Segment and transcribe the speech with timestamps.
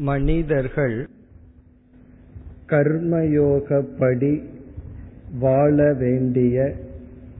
[0.00, 0.96] மனிதர்கள்
[2.68, 4.34] கர்மயோகப்படி
[5.38, 6.56] வாழ வேண்டிய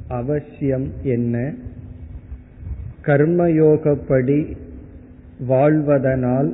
[0.08, 1.34] அவசியம் என்ன?
[3.02, 4.56] கர்மயோகப்படி
[5.48, 6.51] வாழ்வதனால்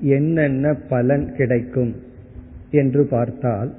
[0.00, 1.92] என்னென்ன பலன் கிடைக்கும்
[2.70, 3.70] என்று பார்த்தால்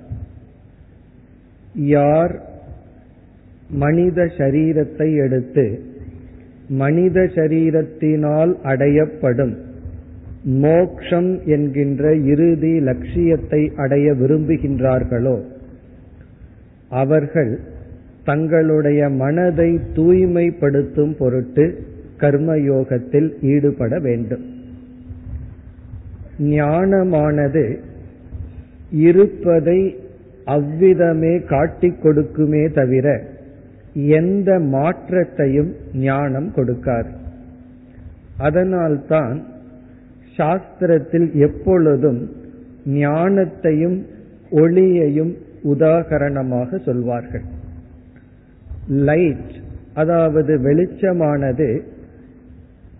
[1.89, 2.33] யார்
[3.69, 5.65] மனித சரீரத்தை எடுத்து
[6.69, 9.55] மனித சரீரத்தினால் அடையப்படும்
[10.43, 15.41] மோக்ஷம் என்கின்ற இறுதி லட்சியத்தை அடைய விரும்புகின்றார்களோ
[16.89, 17.59] அவர்கள்
[18.23, 24.45] தங்களுடைய மனதை தூய்மைப்படுத்தும் பொருட்டு கர்மயோகத்தில் ஈடுபட வேண்டும்.
[26.39, 27.77] ஞானமானது
[28.91, 29.95] இருப்பதை
[30.45, 33.23] அவ்விதமே காட்டிக் கொடுக்குமே தவிர
[33.93, 37.09] எந்த மாற்றத்தையும் ஞானம் கொடுக்காது.
[38.37, 39.43] அதனால்தான்
[40.39, 42.19] சாஸ்திரத்தில் எப்பொழுதும்
[42.99, 43.97] ஞானத்தையும்
[44.61, 45.33] ஒளியையும்
[45.73, 47.45] உதாகரணமாக சொல்வார்கள்.
[49.07, 49.55] லைட்
[50.01, 51.69] அதாவது வெளிச்சமானது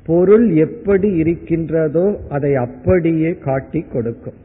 [0.08, 4.38] பொருள் எப்படி இருக்கின்றதோ அதை அப்படியே காட்டி கொடுக்கும்.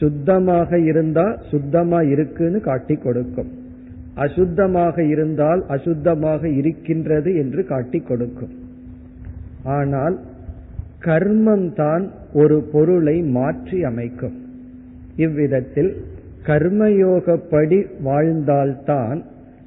[0.00, 3.50] சுத்தமாக இருந்தா சுத்தமா இருக்குன்னு காட்டி கொடுக்கும்.
[4.24, 8.54] அசுத்தமாக இருந்தால் அசுத்தமாக இருக்கின்றது என்று காட்டி கொடுக்கும்.
[9.76, 10.16] ஆனால்
[11.04, 14.36] கர்மம் தான் ஒரு பொருளை மாற்றி அமைக்கும்.
[15.16, 15.92] இவ்விதத்தில்
[16.46, 19.22] கர்மயோகப்படி வாழ்ந்தால்தான்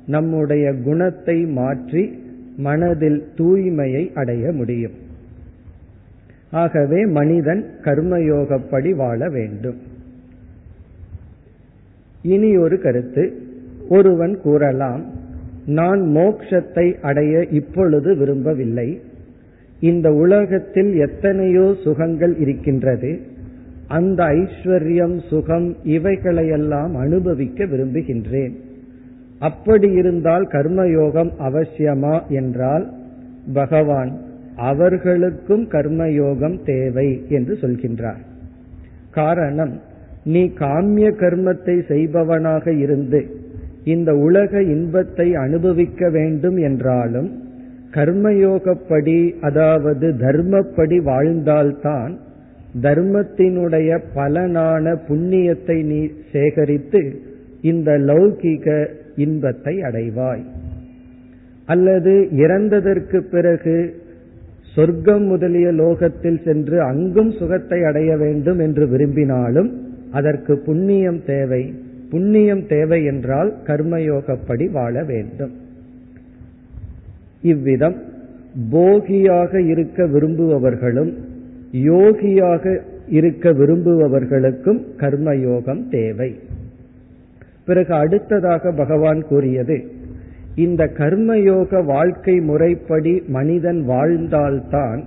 [0.05, 2.03] நம்முடைய குணத்தை மாற்றி
[2.57, 4.95] மனதில் தூய்மையை அடைய முடியும்.
[6.51, 9.79] ஆகவே மனிதன் கர்மயோகப்படி வாழ வேண்டும்.
[12.21, 13.23] இனி ஒரு கருத்து.
[13.89, 15.03] ஒருவன் கூறலாம்
[15.65, 18.89] நான் மோக்ஷத்தை அடைய இப்பொழுது விரும்பவில்லை.
[19.79, 23.19] இந்த உலகத்தில் எத்தனையோ சுகங்கள் இருக்கின்றது.
[23.87, 28.53] அந்த ஐஸ்வர்யம் சுகம் இவைகளையெல்லாம் அனுபவிக்க விரும்புகின்றேன்.
[29.39, 32.93] அப்படி இருந்தால் கர்மயோகம் அவசியமா என்றால்
[33.53, 34.21] பகவான்
[34.55, 38.21] அவர்களுக்கும் கர்மயோகம் தேவை என்று சொல்கின்றார்.
[39.11, 39.81] காரணம்
[40.23, 43.27] நீ காமிய கர்மத்தை செய்பவனாக இருந்து
[43.83, 47.29] இந்த உலக இன்பத்தை அனுபவிக்க வேண்டும் என்றாலும்
[47.93, 52.17] கர்மயோகப்படி அதாவது தர்மப்படி வாழ்ந்தால்தான்
[52.81, 57.19] தர்மத்தினுடைய பலனான புண்ணியத்தை நீ சேகரித்து
[57.61, 60.43] இந்த லௌகிக இன்பத்தை அடைவாய்.
[61.65, 63.93] அல்லது இறந்ததற்கு பிறகு
[64.75, 69.81] சொர்க்கம் முதலிய லோகத்தில் சென்று அங்கும் சுகத்தை அடைய வேண்டும் என்று விரும்பினாலும்
[70.11, 71.73] அதற்கு புண்ணியம் தேவை.
[72.09, 75.53] புண்ணியம் தேவை என்றால் கர்மயோகப்படி வாழ வேண்டும்.
[77.41, 77.95] இவ்விதம்
[78.69, 81.13] போகியாக இருக்க விரும்புபவர்களும்
[81.71, 86.39] யோகியாக இருக்க விரும்புபவர்களுக்கும் கர்மயோகம் தேவை.
[87.65, 89.91] பிறகு அடுத்ததாக பகவான் கூறியது
[90.55, 95.03] இந்த கர்மயோக வாழ்க்கை முறைப்படி மனிதன் வாழ்ந்தால்தான்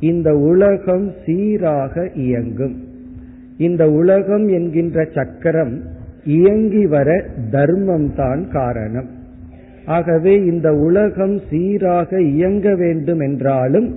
[0.00, 2.76] இந்த உலகம் சீராக இயங்கும்.
[3.58, 5.82] இந்த உலகம் என்கின்ற சக்கரம்
[6.24, 9.16] இயங்கி வர தர்மம் தான் காரணம்.
[9.96, 13.88] ஆகவே இந்த உலகம் சீராக இயங்க வேண்டும் என்றாலும்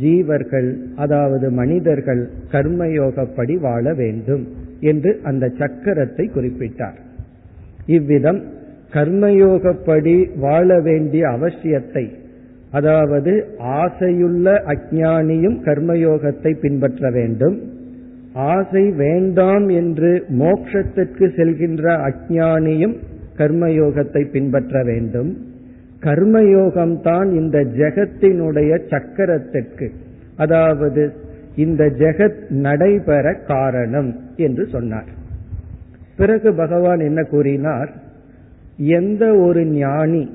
[0.00, 4.44] ஜீவர்கள் அதாவது மனிதர்கள் கர்மயோகப்படி வாழ வேண்டும்
[4.80, 6.98] என்று அந்த சக்கரத்தை குறிப்பிட்டார்.
[7.86, 8.40] இவ்விதம்
[8.92, 12.04] கர்மயோகப்படி வாழ வேண்டிய அவசியத்தை
[12.70, 13.32] அதாவது
[13.80, 17.56] ஆசையுள்ள அஜானியும் கர்மயோகத்தை பின்பற்ற வேண்டும்.
[18.52, 22.96] ஆசை வேண்டாம் என்று மோட்சத்திற்கு செல்கின்ற அஜானியும்
[23.36, 25.36] கர்மயோகத்தை பின்பற்ற வேண்டும்.
[26.00, 29.90] கர்மயோகம்தான் இந்த ஜெகத்தினுடைய சக்கரத்திற்கு
[30.36, 31.12] அதாவது
[31.56, 35.10] இந்த ஜெகத் நடைபெற காரணம் என்று சொன்னார்.
[36.16, 37.92] பிறகு பகவான் என்ன கூறினார்?
[38.76, 40.30] எந்த ஒரு ஞானி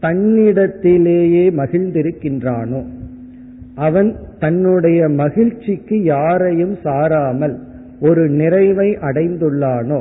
[0.00, 2.84] தன்னிடத்திலேயே மகிழ்ந்திருக்கின்றானோ
[3.74, 7.56] அவன் தன்னுடைய மகிழ்ச்சிக்கு யாரையும் சாராமல்
[8.00, 10.00] ஒரு நிறைவை அடைந்துள்ளானோ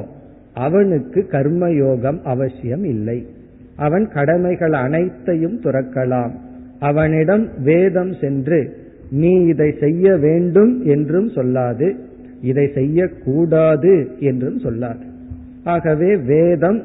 [0.53, 3.25] அவனுக்கு கர்மயோகம் அவசியம் இல்லை.
[3.75, 6.31] அவன் கடமைகள் அனைத்தையும் துறக்கலாம்.
[6.79, 8.77] அவனிடம் வேதம் சென்று
[9.11, 11.95] நீ இதை செய்ய வேண்டும் என்றும் சொல்லாது
[12.41, 15.05] இதை செய்யக்கூடாது என்றும் சொல்லாது.
[15.63, 16.83] ஆகவே வேதம்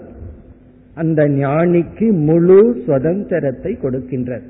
[0.94, 4.42] அந்த ஞானிக்கு முழு சுதந்திரத்தை கொடுக்கின்றது.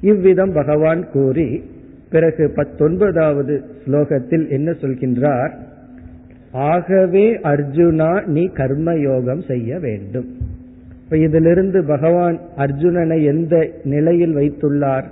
[0.00, 1.62] இவ்விதம் பகவான் கூறி
[2.10, 5.52] பிறகு பத்தொன்பதாவது ஸ்லோகத்தில் என்ன சொல்கின்றார்?
[6.52, 10.26] ஆகவே அர்ஜுனா நீ கர்மயோகம் செய்ய வேண்டும்.
[11.04, 15.04] இப்ப இதிலிருந்து பகவான் அர்ஜுனனை எந்த நிலையில் வைத்துள்ளார்?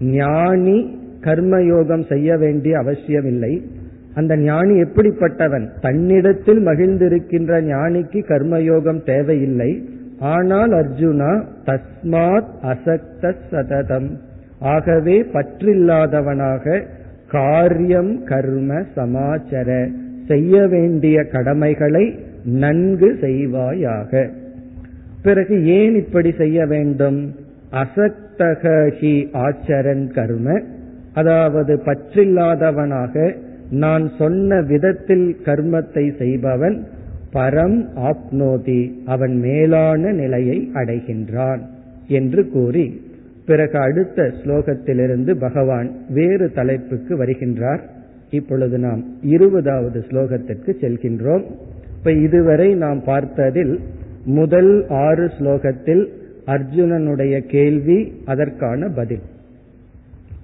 [0.00, 3.62] ஞானி கர்மயோகம் செய்ய வேண்டிய அவசியமில்லை.
[4.14, 5.68] அந்த ஞானி எப்படிப்பட்டவன்?
[5.80, 9.88] தன்னிடத்தில் மகிழ்ந்திருக்கின்ற ஞானிக்கு கர்மயோகம் தேவையில்லை.
[10.18, 14.08] ஆனால் அர்ஜுனா தஸ்மாத் அசக்த சததம்.
[14.60, 16.82] ஆகவே பற்றில்லாதவனாக
[17.30, 19.90] காரியம் கர்ம சமாச்சர.
[20.30, 22.04] செய்ய வேண்டிய கடமைகளை
[22.44, 24.28] நன்கு செய்வாயாக.
[25.22, 27.20] பிறகு ஏன் இப்படி செய்ய வேண்டும்?
[27.72, 30.60] அசக்தகி ஆச்சரன் கர்ம.
[31.14, 33.34] அதாவது பற்றில்லாதவனாக
[33.70, 36.78] நான் சொன்ன விதத்தில் கர்மத்தை செய்பவன்
[37.32, 41.60] பரம் ஆப்னோதி அவன் மேலான நிலையை அடைகின்றான்
[42.08, 42.86] என்று கூறி.
[43.46, 47.82] பிறகு அடுத்த ஸ்லோகத்திலிருந்து பகவான் வேறு தலைப்புக்கு வருகின்றார்.
[48.30, 51.44] இப்பொழுது நாம் இருபதாவது ஸ்லோகத்திற்கு செல்கின்றோம்.
[51.98, 53.78] இப்ப இதுவரை நாம் பார்த்ததில்
[54.24, 56.06] முதல் ஆறு ஸ்லோகத்தில்
[56.46, 59.20] அர்ஜுனனுடைய கேள்வி அதற்கான பதில்.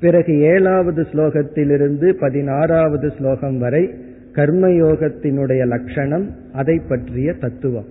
[0.01, 3.95] பிறகு ஏழாவது ஸ்லோகத்திலிருந்து பதினாறாவது ஸ்லோகம் வரை
[4.33, 7.87] கர்மயோகத்தினுடைய லட்சணம் அதை பற்றிய தத்துவம்.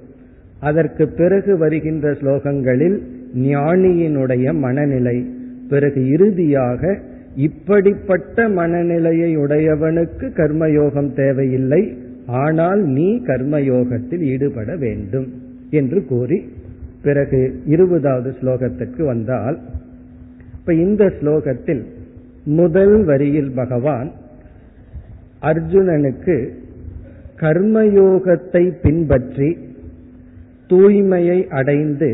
[0.60, 3.02] அதற்கு பிறகு வருகின்ற ஸ்லோகங்களில்
[3.36, 5.26] ஞானியினுடைய மனநிலை
[5.70, 7.00] பிறகு இறுதியாக
[7.36, 11.98] இப்படிப்பட்ட மனநிலையை உடையவனுக்கு கர்மயோகம் தேவையில்லை.
[12.28, 15.28] ஆனால் நீ கர்மயோகத்தில் ஈடுபட வேண்டும்
[15.70, 16.40] என்று கூறி
[17.02, 19.60] பிறகு இருபதாவது ஸ்லோகத்திற்கு வந்தால்
[20.54, 21.84] இப்ப இந்த ஸ்லோகத்தில்
[22.44, 24.12] முதல் வரியில் பகவான்
[25.42, 26.36] அர்ஜுனனுக்கு
[27.40, 29.58] கர்மயோகத்தை பின்பற்றி
[30.70, 32.10] தூய்மையை அடைந்து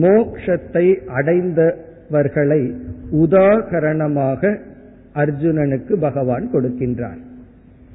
[0.00, 2.62] மோக்ஷத்தை அடைந்தவர்களை
[3.10, 4.58] உதாகரணமாக
[5.14, 7.20] அர்ஜுனனுக்கு பகவான் கொடுக்கின்றார்.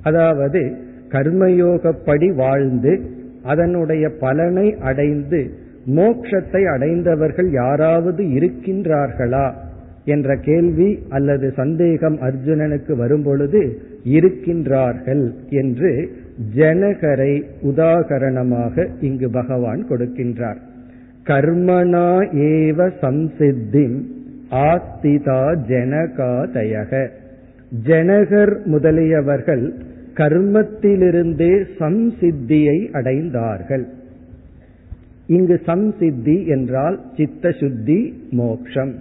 [0.02, 0.76] அதாவது
[1.10, 3.02] கர்மயோகப்படி வாழ்ந்து
[3.44, 5.52] அதனுடைய பலனை அடைந்து
[5.86, 9.54] மோக்ஷத்தை அடைந்தவர்கள் யாராவது இருக்கின்றார்களா
[10.06, 13.62] என்ற கேள்வி அல்லது சந்தேகம் அர்ஜுனனுக்கு வரும்பொழுது
[14.04, 16.10] இருக்கின்றார்கள் என்று
[16.56, 20.60] ஜனகரை உதாகரணமாக இங்கு பகவான் கொடுக்கின்றார்.
[21.26, 23.98] கர்மனா ஏவ சம்சித்தின்
[24.52, 27.08] ஆஸ்திதா ஜனகாதயக.
[27.84, 29.72] ஜனகர் முதலியவர்கள்
[30.14, 33.84] கர்மத்திலிருந்தே சம்சித்தியை அடைந்தார்கள்.
[35.28, 38.94] இங்கு சம்சித்தி என்றால் சித்த சுத்தி மோக்ஷம்.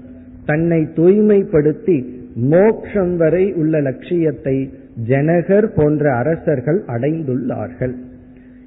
[0.47, 2.05] தன்னை தூய்மைப்படுத்தி
[2.35, 4.73] மோக்ஷம் வரை உள்ள லட்சியத்தை
[5.09, 7.93] ஜனகர் போன்ற அரசர்கள் அடைந்துள்ளார்கள்.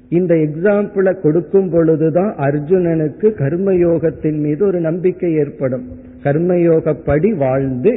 [0.08, 6.05] இந்த எக்ஸாம்பிள கொடுக்கும் பொழுதுதான் அர்ஜுனனுக்கு கர்மயோகத்தின் மீது ஒரு நம்பிக்கை ஏற்படும்.
[6.26, 7.92] கர்மயோகப்படி வாழ்ந்து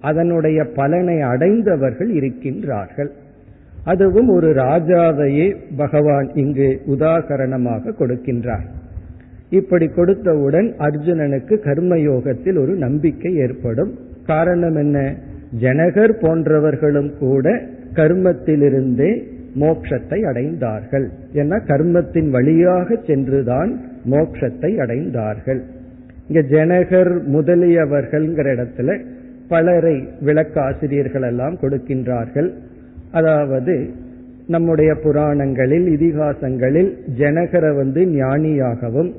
[0.00, 3.10] அதனுடைய பலனை அடைந்தவர்கள் இருக்கின்றார்கள்.
[3.84, 8.66] அதுவும் ஒரு ராஜாவையே பகவான் இங்கு உதாகரணமாக கொடுக்கின்றார்.
[9.50, 13.92] இப்படி கொடுத்தவுடன் அர்ஜுனனுக்கு கர்மயோகத்தில் ஒரு நம்பிக்கை ஏற்படும்.
[14.26, 15.14] காரணம் என்ன?
[15.60, 17.62] ஜனகர் போன்றவர்களும் கூட
[17.94, 19.10] கர்மத்திலிருந்தே
[19.60, 21.06] மோட்சத்தை அடைந்தார்கள்.
[21.32, 23.80] என கர்மத்தின் வழியாக சென்றுதான்
[24.10, 25.60] மோட்சத்தை அடைந்தார்கள்.
[26.32, 28.90] இங்க ஜனகர் முதலியவர்கள்ங்கிற இடத்துல
[29.48, 29.96] பலரை
[30.26, 32.48] விளக்காசிரியர்கள் எல்லாம் கொடுக்கின்றார்கள்.
[33.10, 33.74] அதாவது
[34.46, 36.90] நம்முடைய புராணங்களில் இதிகாசங்களில்
[37.20, 39.10] ஜனகரை வந்து ஞானியாகவும்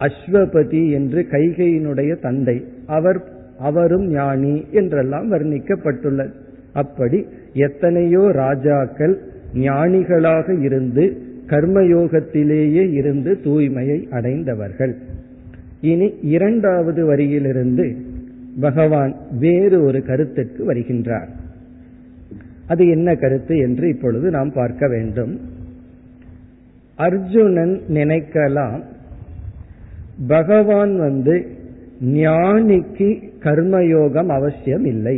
[0.00, 3.20] அஸ்வபதி என்று கைகையினுடைய தந்தை அவர்
[3.70, 6.34] அவரும் ஞானி என்றெல்லாம் வர்ணிக்கப்பட்டுள்ளது.
[6.82, 7.20] அப்படி
[7.68, 9.16] எத்தனையோ ராஜாக்கள்
[9.68, 11.06] ஞானிகளாக இருந்து
[11.52, 14.94] கர்மயோகத்திலேயே இருந்து தூய்மையை அடைந்தவர்கள்.
[15.90, 17.86] இனி இரண்டாவது வரியிலிருந்து
[18.60, 21.30] பகவான் வேறு ஒரு கருத்துக்கு வருகின்றார்.
[22.66, 25.34] அது என்ன கருத்து என்று இப்பொழுது நாம் பார்க்க வேண்டும்.
[26.98, 28.82] அர்ஜுனன் நினைக்கலாம்
[30.28, 31.34] பகவான் வந்து
[32.20, 33.08] ஞானிக்கு
[33.44, 35.16] கர்மயோகம் அவசியம் இல்லை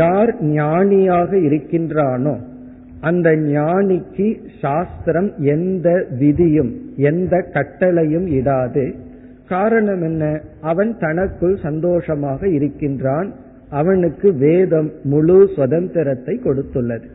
[0.00, 2.34] யார் ஞானியாக இருக்கின்றானோ
[3.00, 4.26] அந்த ஞானிக்கு
[4.60, 6.72] சாஸ்திரம் எந்த விதியும்
[7.10, 8.84] எந்த கட்டளையும் இடாது.
[9.50, 10.24] காரணம் என்ன?
[10.60, 13.28] அவன் தனக்குள் சந்தோஷமாக இருக்கின்றான்.
[13.70, 17.08] அவனுக்கு வேதம் முழு சுதந்திரத்தை கொடுத்துள்ளது.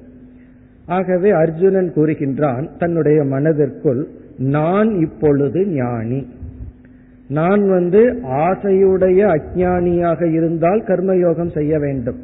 [0.85, 6.21] ஆகவே அர்ஜுனன் கூறுகின்றான் தன்னுடைய மனதிற்குள் நான் இப்பொழுது ஞானி.
[7.27, 8.01] நான் வந்து
[8.47, 12.19] ஆசையுடைய அஜானியாக இருந்தால் கர்மயோகம் செய்ய வேண்டும்.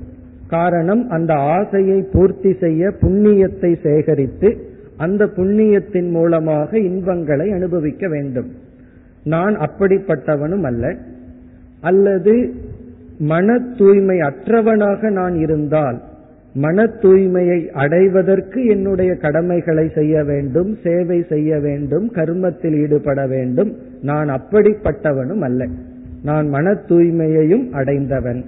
[0.48, 4.50] காரணம் அந்த ஆசையை பூர்த்தி செய்ய புண்ணியத்தை சேகரித்து
[4.98, 8.52] அந்த புண்ணியத்தின் மூலமாக இன்பங்களை அனுபவிக்க வேண்டும்.
[9.24, 10.96] நான் அப்படிப்பட்டவனும் அல்ல.
[11.82, 12.54] அல்லது
[13.20, 16.02] மன தூய்மை அற்றவனாக நான் இருந்தால்
[16.54, 23.76] மன தூய்மையை அடைவதற்கு என்னுடைய கடமைகளை செய்ய வேண்டும் சேவை செய்ய வேண்டும் கர்மத்தில் ஈடுபட வேண்டும்.
[24.02, 25.68] நான் அப்படிப்பட்டவனும் அல்ல.
[26.24, 28.44] நான் மன தூய்மையையும் அடைந்தவன்.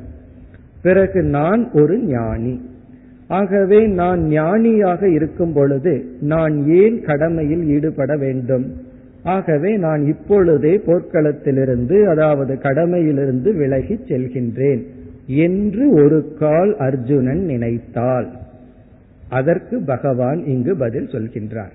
[0.82, 2.62] பிறகு நான் ஒரு ஞானி.
[3.28, 8.92] ஆகவே நான் ஞானியாக இருக்கும் பொழுது நான் ஏன் கடமையில் ஈடுபட வேண்டும்?
[9.24, 14.84] ஆகவே நான் இப்பொழுதே போர்க்களத்திலிருந்து அதாவது கடமையிலிருந்து விலகி செல்கின்றேன்
[15.26, 18.32] என்று ஒரு கால் அர்ஜுனன் நினைத்தால்.
[19.30, 21.72] அதற்கு பகவான் இங்கு பதில் சொல்கின்றார்.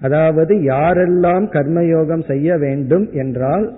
[0.00, 3.74] அதாவது யாரெல்லாம் கர்மயோகம் செய்ய வேண்டும் என்றால்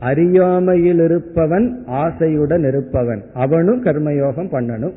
[0.00, 3.22] அறியாமையில் இருப்பவன் ஆசையுடன் இருப்பவன்.
[3.34, 4.92] அவனும் கர்மயோகம் பண்ணணும்.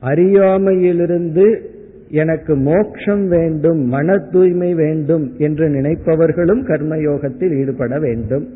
[0.00, 1.70] அறியாமையிலிருந்து
[2.12, 8.46] எனக்கு மோட்சம் வேண்டும் மன தூய்மை வேண்டும் என்று நினைப்பவர்களும் கர்மயோகத்தில் ஈடுபட வேண்டும்.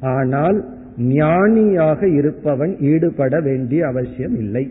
[0.00, 0.58] ஆனால்
[0.96, 4.70] ஞானியாக இருப்பவன் ஈடுபட வேண்டிய அவசியம் இல்லை.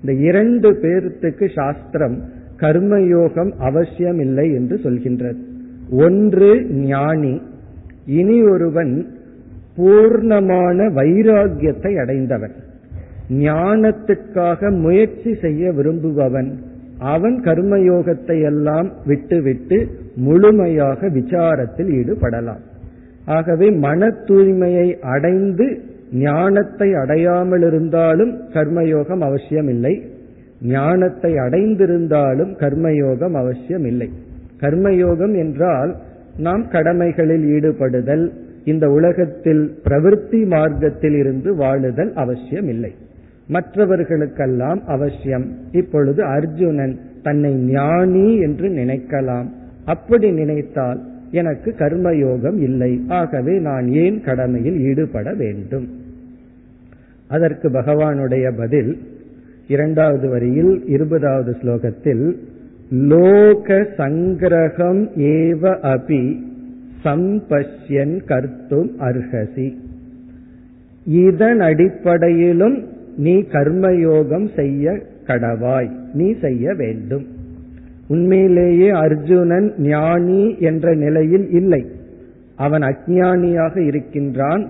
[0.00, 2.16] இந்த இரண்டு பேர்த்துக்கு சாஸ்திரம்
[2.58, 5.38] கர்மயோகம் அவசியம் இல்லை என்று சொல்கின்றது.
[5.90, 7.40] ஒன்று ஞானி
[8.06, 9.06] இனி ஒருவன்
[9.76, 12.54] பூர்ணமான வைராகியத்தை அடைந்தவன்.
[13.30, 16.50] ஞானத்துக்காக முயற்சி செய்ய விரும்புபவன்.
[17.04, 19.78] அவன் கர்மயோகத்தை எல்லாம் விட்டுவிட்டு
[20.16, 22.62] முழுமையாக விசாரத்தில் ஈடுபடலாம்.
[23.26, 25.66] ஆகவே மன தூய்மையை அடைந்து
[26.12, 29.94] ஞானத்தை அடையாமல் இருந்தாலும் கர்மயோகம் அவசியம் இல்லை
[30.60, 34.08] ஞானத்தை அடைந்திருந்தாலும் கர்மயோகம் அவசியம் இல்லை
[34.60, 35.92] கர்மயோகம் என்றால்
[36.36, 38.32] நாம் கடமைகளில் ஈடுபடுதல்
[38.64, 42.92] இந்த உலகத்தில் பிரவிற்த்தி மார்க்கத்தில் இருந்து வாழுதல் அவசியம் இல்லை
[43.52, 45.46] மற்றவர்களுக்கெல்லாம் அவசியம்.
[45.72, 49.48] இப்பொழுது அர்ஜுனன் தன்னை ஞானி என்று நினைக்கலாம்.
[49.84, 53.00] அப்படி நினைத்தால் எனக்கு கர்மயோகம் இல்லை.
[53.08, 55.86] ஆகவே நான் ஏன் கடமையில் ஈடுபட வேண்டும்?
[57.28, 58.98] அதற்கு பகவானுடைய பதில்
[59.68, 62.36] இரண்டாவது வரியில் இருபதாவது ஸ்லோகத்தில்
[62.90, 66.22] லோக சங்கிரகம் ஏவ அபி
[67.04, 69.68] சம்பஷ்யன் கர்த்தும் அர்ஹசி.
[71.04, 72.76] இதன் அடிப்படையிலும்
[73.16, 75.90] நீ கர்மயோகம் செய்ய கடவாய்.
[76.12, 77.26] நீ செய்ய வேண்டும்.
[78.08, 81.86] உண்மையிலேயே அர்ஜுனன் ஞானி என்ற நிலையில் இல்லை.
[82.56, 84.68] அவன் அஜானியாக இருக்கின்றான்.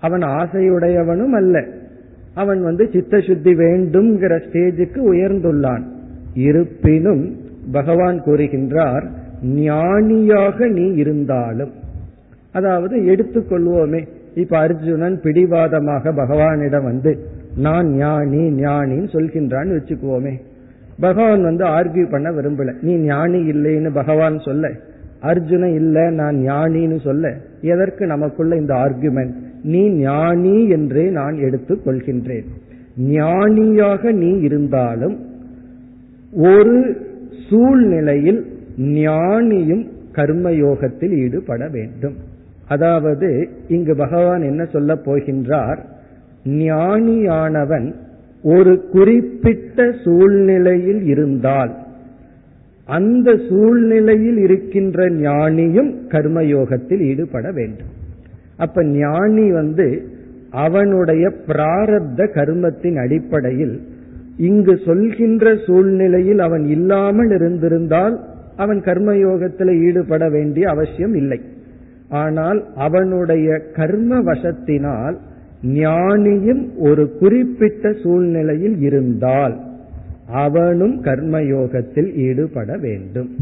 [0.00, 1.64] அவன் ஆசையுடையவனும் அல்ல.
[2.34, 5.82] அவன் வந்து சித்த சுத்தி வேண்டும்ங்கிற ஸ்டேஜுக்கு உயர்ந்துள்ளான்.
[6.34, 7.36] இருப்பினும்
[7.72, 9.08] பகவான் கூறுகின்றார்
[9.42, 11.70] ஞானியாக நீ இருந்தாலும்
[12.52, 17.18] அதாவது எடுத்துக்கொள்வோமே இப்ப அர்ஜுனன் பிடிவாதமாக பகவானிடம் வந்து
[17.56, 20.40] நான் ஞானி ஞானின்னு சொல்கின்றான்னு வச்சுக்குவோமே.
[21.00, 22.74] பகவான் வந்து ஆர்கியூ பண்ண விரும்பல.
[22.82, 24.70] நீ ஞானி இல்லைன்னு பகவான் சொல்ல.
[25.22, 27.36] அர்ஜுன இல்ல நான் ஞானின்னு சொல்ல.
[27.60, 32.44] எதற்கு நமக்குள்ள இந்த ஆர்குமெண்ட் நீ ஞானி என்றே நான் எடுத்துக் கொள்கின்றேன்.
[32.96, 35.18] ஞானியாக நீ இருந்தாலும்
[36.32, 36.96] ஒரு
[37.50, 38.46] சூழ்நிலையில்
[38.78, 42.16] ஞானியும் கர்மயோகத்தில் ஈடுபட வேண்டும்.
[42.68, 45.78] அதாவது இங்கு பகவான் என்ன சொல்ல போகின்றார்?
[46.46, 47.94] ஞானியானவன்
[48.44, 51.72] ஒரு குறிப்பிட்ட சூழ்நிலையில் இருந்தால்
[52.88, 57.92] அந்த சூழ்நிலையில் இருக்கின்ற ஞானியும் கர்மயோகத்தில் ஈடுபட வேண்டும்.
[58.56, 59.86] அப்ப ஞானி வந்து
[60.50, 63.80] அவனுடைய பிராரப்த கர்மத்தின் அடிப்படையில்
[64.36, 68.16] இங்கு சொல்கின்ற சூழ்நிலையில் அவன் இல்லாமல் இருந்திருந்தால்
[68.56, 71.40] அவன் கர்மயோகத்தில் ஈடுபட வேண்டிய அவசியம் இல்லை.
[72.08, 75.16] ஆனால் அவனுடைய கர்ம வசத்தினால்
[75.66, 79.60] ஞானியும் ஒரு குறிப்பிட்ட சூழ்நிலையில் இருந்தால்
[80.26, 83.34] அவனும் கர்மயோகத்தில் ஈடுபட வேண்டும்.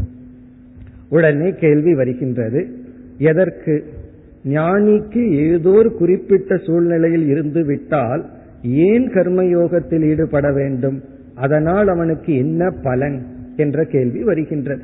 [1.09, 2.67] உடனே கேள்வி வருகின்றது.
[3.17, 3.83] எதற்கு?
[4.49, 8.25] ஞானிக்கு ஏதோ ஒரு குறிப்பிட்ட சூழ்நிலையில் இருந்து விட்டால்
[8.63, 11.01] ஏன் கர்மயோகத்தில் ஈடுபட வேண்டும்?
[11.35, 14.83] அதனால் அவனுக்கு என்ன பலன் என்ற கேள்வி வருகின்றது.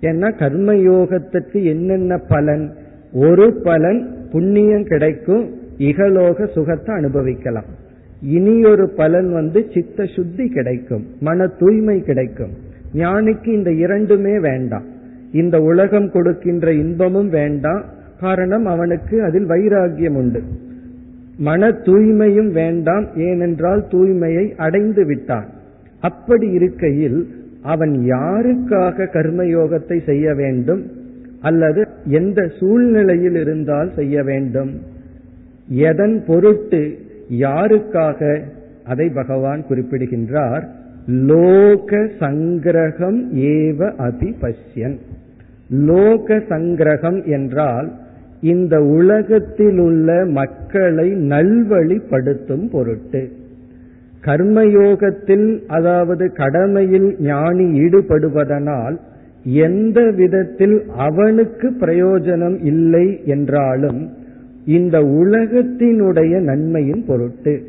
[0.00, 2.72] ஏன்னா கர்மயோகத்துக்கு என்னென்ன பலன்?
[3.12, 7.64] ஒரு பலன் புண்ணியம் கிடைக்கும் இகலோக சுகத்தை அனுபவிக்கலாம்.
[8.22, 11.06] இனி ஒரு பலன் வந்து சித்த சுத்தி கிடைக்கும்.
[11.20, 12.50] மன தூய்மை கிடைக்கும்.
[12.94, 14.84] ஞானிக்கு இந்த இரண்டுமே வேண்டாம்.
[15.32, 17.84] இந்த உலகம் கொடுக்கின்ற இன்பமும் வேண்டாம்.
[18.20, 20.42] காரணம் அவனுக்கு அதில் வைராகியம் உண்டு.
[21.36, 23.06] மன தூய்மையும் வேண்டாம்.
[23.16, 25.46] ஏனென்றால் தூய்மையை அடைந்து விட்டான்.
[26.00, 27.28] அப்படி இருக்கையில்
[27.62, 30.86] அவன் யாருக்காக கர்மயோகத்தை செய்ய வேண்டும்?
[31.40, 34.90] அல்லது எந்த சூழ்நிலையில் இருந்தால் செய்ய வேண்டும்?
[35.68, 36.98] எதன் பொருட்டு
[37.30, 38.40] யாருக்காக
[38.84, 40.68] அதை பகவான் குறிப்பிடுகின்றார்?
[41.06, 44.96] லோக சங்கிரகம் ஏவ அதிபஷ்யன்.
[45.70, 47.92] லோக சங்கிரகம் என்றால்
[48.40, 53.32] இந்த உலகத்தில் உள்ள மக்களை நல்வழிப்படுத்தும் பொருட்டு.
[54.24, 58.96] கர்மயோகத்தில் அதாவது கடமையில் ஞானி ஈடுபடுவதனால்
[59.44, 64.10] எந்த விதத்தில் அவனுக்கு பிரயோஜனம் இல்லை என்றாலும்
[64.64, 67.62] இந்த உலகத்தினுடைய நன்மையின் பொருட்டு.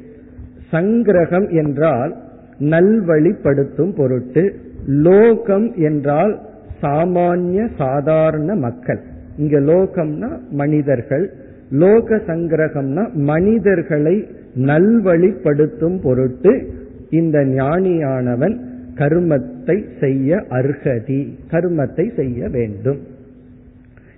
[0.72, 2.16] சங்கிரகம் என்றால்
[2.60, 4.56] நல்வழிப்படுத்தும் பொருட்டு.
[4.86, 6.40] லோகம் என்றால்
[6.82, 9.00] சாமானிய சாதாரண மக்கள்.
[9.38, 11.34] இங்க லோகம்னா மனிதர்கள்.
[11.70, 16.72] லோக சங்கிரகம்னா மனிதர்களை நல்வழிப்படுத்தும் பொருட்டு
[17.10, 18.60] இந்த ஞானியானவன்
[18.96, 23.00] கர்மத்தை செய்ய அர்ஹதி கர்மத்தை செய்ய வேண்டும்.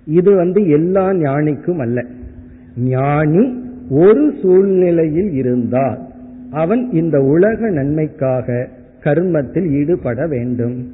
[0.06, 2.06] இது வந்து எல்லா ஞானிக்கும் அல்ல.
[2.78, 6.00] ஞானி ஒரு சூழ்நிலையில் இருந்தால்
[6.52, 8.68] அவன் இந்த உலக நன்மைக்காக
[9.04, 10.92] கர்மத்தில் ஈடுபட வேண்டும்.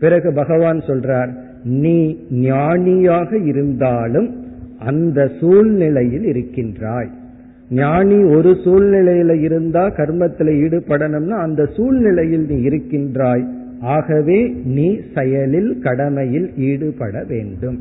[0.00, 1.30] பிறகு பகவான் சொல்றார்
[1.64, 4.44] நீ ஞானியாக இருந்தாலும்
[4.78, 7.08] அந்த சூழ்நிலையில் இருக்கின்றாய்.
[7.70, 13.44] ஞானி ஒரு சூழ்நிலையில இருந்தா கர்மத்தில் ஈடுபடணும்னா அந்த சூழ்நிலையில் நீ இருக்கின்றாய்.
[13.80, 17.78] ஆகவே நீ செயலில் கடமையில் ஈடுபட வேண்டும்.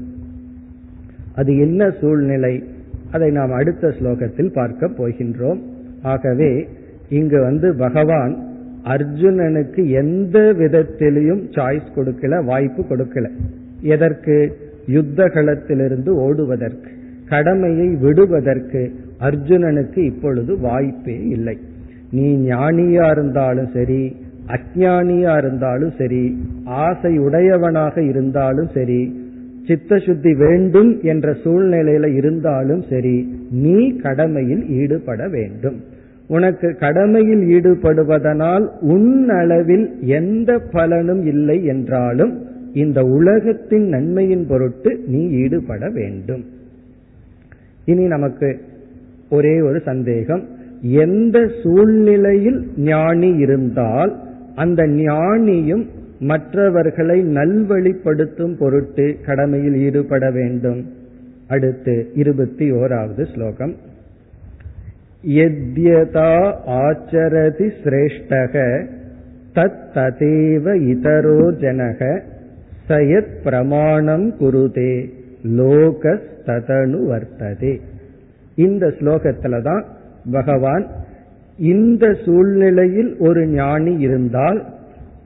[1.35, 2.63] அது என்ன சூழ்நிலை?
[3.11, 5.59] அதை நாம் அடுத்த ஸ்லோகத்தில் பார்க்க போகின்றோம்.
[6.01, 6.67] ஆகவே
[7.09, 8.45] இங்கு வந்து பகவான்
[8.83, 13.29] அர்ஜுனனுக்கு எந்த விதத்திலையும் சாய்ஸ் கொடுக்கல வாய்ப்பு கொடுக்கல.
[13.81, 14.57] எதற்கு?
[14.87, 16.89] யுத்த களத்திலிருந்து ஓடுவதற்கு
[17.29, 21.57] கடமையை விடுவதற்கு அர்ஜுனனுக்கு இப்பொழுது வாய்ப்பே இல்லை.
[22.11, 24.15] நீ ஞானியா இருந்தாலும் சரி
[24.47, 29.26] அஜானியா இருந்தாலும் சரி ஆசை உடையவனாக இருந்தாலும் சரி
[29.67, 33.15] சித்த சுத்தி வேண்டும் என்ற சூழ்நிலையில இருந்தாலும் சரி
[33.51, 35.77] நீ கடமையில் ஈடுபட வேண்டும்.
[36.27, 45.89] உனக்கு கடமையில் ஈடுபடுவதனால் உன் அளவில் எந்த பலனும் இல்லை என்றாலும் இந்த உலகத்தின் நன்மையின் பொருட்டு நீ ஈடுபட
[45.89, 46.43] வேண்டும்.
[47.85, 48.59] இனி நமக்கு
[49.29, 50.43] ஒரே ஒரு சந்தேகம்.
[50.81, 54.11] எந்த சூழ்நிலையில் ஞானி இருந்தால்
[54.55, 55.85] அந்த ஞானியும்
[56.19, 60.91] மற்றவர்களை நல்வழிப்படுத்தும் பொருட்டு கடமையில் ஈடுபட வேண்டும்.
[61.47, 63.75] அடுத்து இருபத்தி ஓராவது ஸ்லோகம்.
[65.27, 68.85] எத்யதா ஆச்சரதி சிரேஷ்டக
[69.55, 72.21] தத் ததேவ இதரோ ஜனக
[72.89, 75.09] சயத் பிரமாணம் குருதே
[75.47, 77.79] லோகஸ்ததனு வர்த்ததே.
[78.55, 79.85] இந்த ஸ்லோகத்துல தான்
[80.31, 80.87] பகவான்
[81.57, 84.65] இந்த சூழ்நிலையில் ஒரு ஞானி இருந்தால்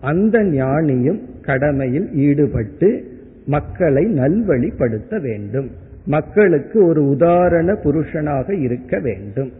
[0.02, 3.04] அந்த ஞானியும் கடமையில் ஈடுபட்டு
[3.46, 5.70] மக்களை நல்வழிப்படுத்த வேண்டும்.
[6.06, 9.52] மக்களுக்கு ஒரு உதாரண புருஷனாக இருக்க வேண்டும்.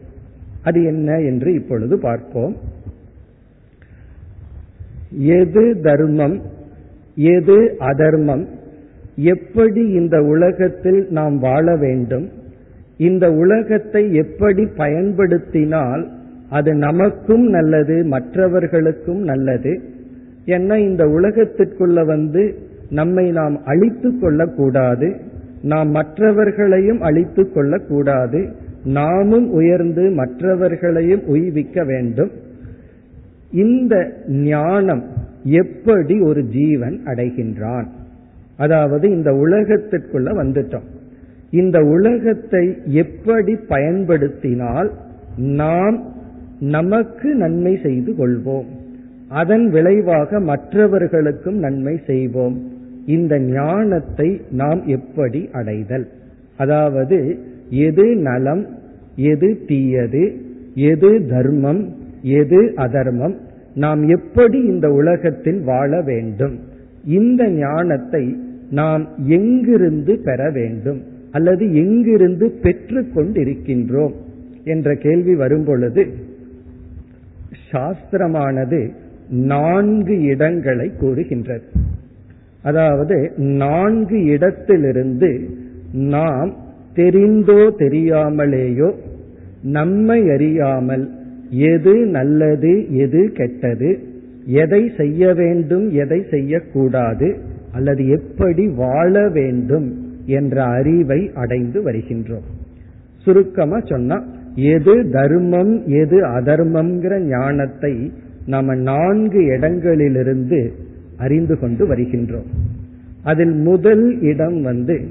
[0.64, 2.56] அது என்ன என்று இப்பொழுது பார்ப்போம்.
[5.18, 6.42] எது தர்மம்
[7.16, 8.48] எது அதர்மம்
[9.16, 12.30] எப்படி இந்த உலகத்தில் நாம் வாழ வேண்டும்
[12.98, 16.12] இந்த உலகத்தை எப்படி பயன்படுத்தினால்
[16.50, 19.74] அது நமக்கும் நல்லது மற்றவர்களுக்கும் நல்லது
[20.46, 22.58] ஏன்னா இந்த உலகத்திற்குள்ள வந்து
[22.90, 25.16] நம்மை நாம் அழித்து கொள்ளக்கூடாது
[25.62, 32.32] நாம் மற்றவர்களையும் அழித்து கொள்ளக்கூடாது நாமும் உயர்ந்து மற்றவர்களையும் உய்விக்க வேண்டும்.
[33.52, 35.04] இந்த ஞானம்
[35.44, 37.86] எப்படி ஒரு ஜீவன் அடைகின்றான்?
[38.58, 40.88] அதாவது இந்த உலகத்திற்குள்ள வந்துட்டோம்.
[41.50, 44.92] இந்த உலகத்தை எப்படி பயன்படுத்தினால்
[45.36, 46.14] நாம்
[46.60, 48.66] நமக்கு நன்மை செய்து கொள்வோம்.
[49.32, 52.56] அதன் விளைவாக மற்றவர்களுக்கும் நன்மை செய்வோம்.
[53.06, 56.08] இந்த ஞானத்தை நாம் எப்படி அடைதல்?
[56.58, 57.20] அதாவது
[57.70, 58.64] எது நலம்
[59.16, 60.24] எது தீயது
[60.76, 61.82] எது தர்மம்
[62.22, 63.36] எது அதர்மம்
[63.76, 66.56] நாம் எப்படி இந்த உலகத்தில் வாழ வேண்டும்?
[67.06, 68.24] இந்த ஞானத்தை
[68.70, 71.00] நாம் எங்கிருந்து பெற வேண்டும்?
[71.32, 74.16] அல்லது எங்கிருந்து பெற்று கொண்டிருக்கின்றோம்
[74.64, 76.04] என்ற கேள்வி வரும்பொழுது
[77.72, 78.82] சாஸ்திரமானது
[79.32, 81.64] நான்கு இடங்களை கூறுகின்றது.
[82.62, 85.50] அதாவது நான்கு இடத்திலிருந்து
[85.94, 86.54] நாம்
[86.94, 88.94] தெரிந்தோ தெரியாமலேயோ
[89.62, 91.10] நம்மை அறியாமல்
[91.50, 94.00] எது நல்லது எது கெட்டது
[94.46, 97.36] எதை செய்ய வேண்டும் எதை செய்யக்கூடாது
[97.72, 102.48] அல்லது எப்படி வாழ வேண்டும் என்ற அறிவை அடைந்து வருகின்றோம்.
[103.22, 104.24] சுருக்கமா சொன்னா
[104.56, 108.12] எது தர்மம் எது அதர்மம்ங்கிற ஞானத்தை
[108.46, 110.72] நாம நான்கு இடங்களிலிருந்து
[111.18, 112.46] அறிந்து கொண்டு வருகின்றோம்.
[113.24, 115.02] அதில் முதல் இடம் வந்து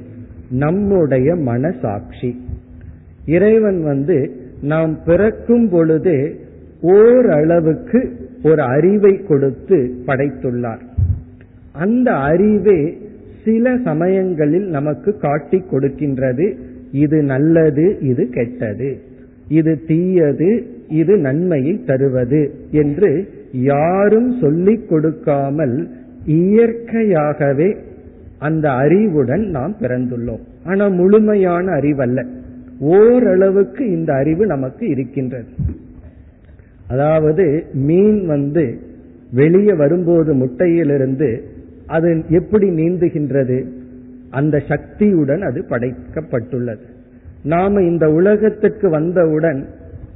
[0.51, 2.41] நம்முடைய மனசாட்சி.
[3.27, 4.31] இறைவன் வந்து
[4.63, 6.41] நாம் பிறக்கும் பொழுது
[6.81, 8.13] ஓரளவுக்கு
[8.43, 10.81] ஒரு அறிவை கொடுத்து படைத்துள்ளார்.
[11.73, 12.99] அந்த அறிவே
[13.45, 16.57] சில சமயங்களில் நமக்கு காட்டிக் கொடுக்கின்றது.
[16.93, 19.01] இது நல்லது இது கெட்டது.
[19.49, 25.89] இது தீயது இது நன்மையை தருவது என்று யாரும் சொல்லிக் கொடுக்காமல்
[26.25, 27.77] இயற்கையாகவே
[28.39, 30.41] அந்த அறிவுடன் நாம் பிறந்துள்ளோம்.
[30.65, 32.27] ஆனா முழுமையான அறிவல்ல.
[32.79, 35.49] ஓரளவுக்கு இந்த அறிவு நமக்கு இருக்கின்றது.
[36.89, 38.79] அதாவது மீன் வந்து
[39.33, 41.41] வெளியே வரும்போது முட்டையிலிருந்து
[41.87, 43.65] அது எப்படி நீந்துகின்றது?
[44.31, 46.87] அந்த சக்தியுடன் அது படைக்கப்பட்டுள்ளது.
[47.43, 49.67] நாம இந்த உலகத்துக்கு வந்தவுடன்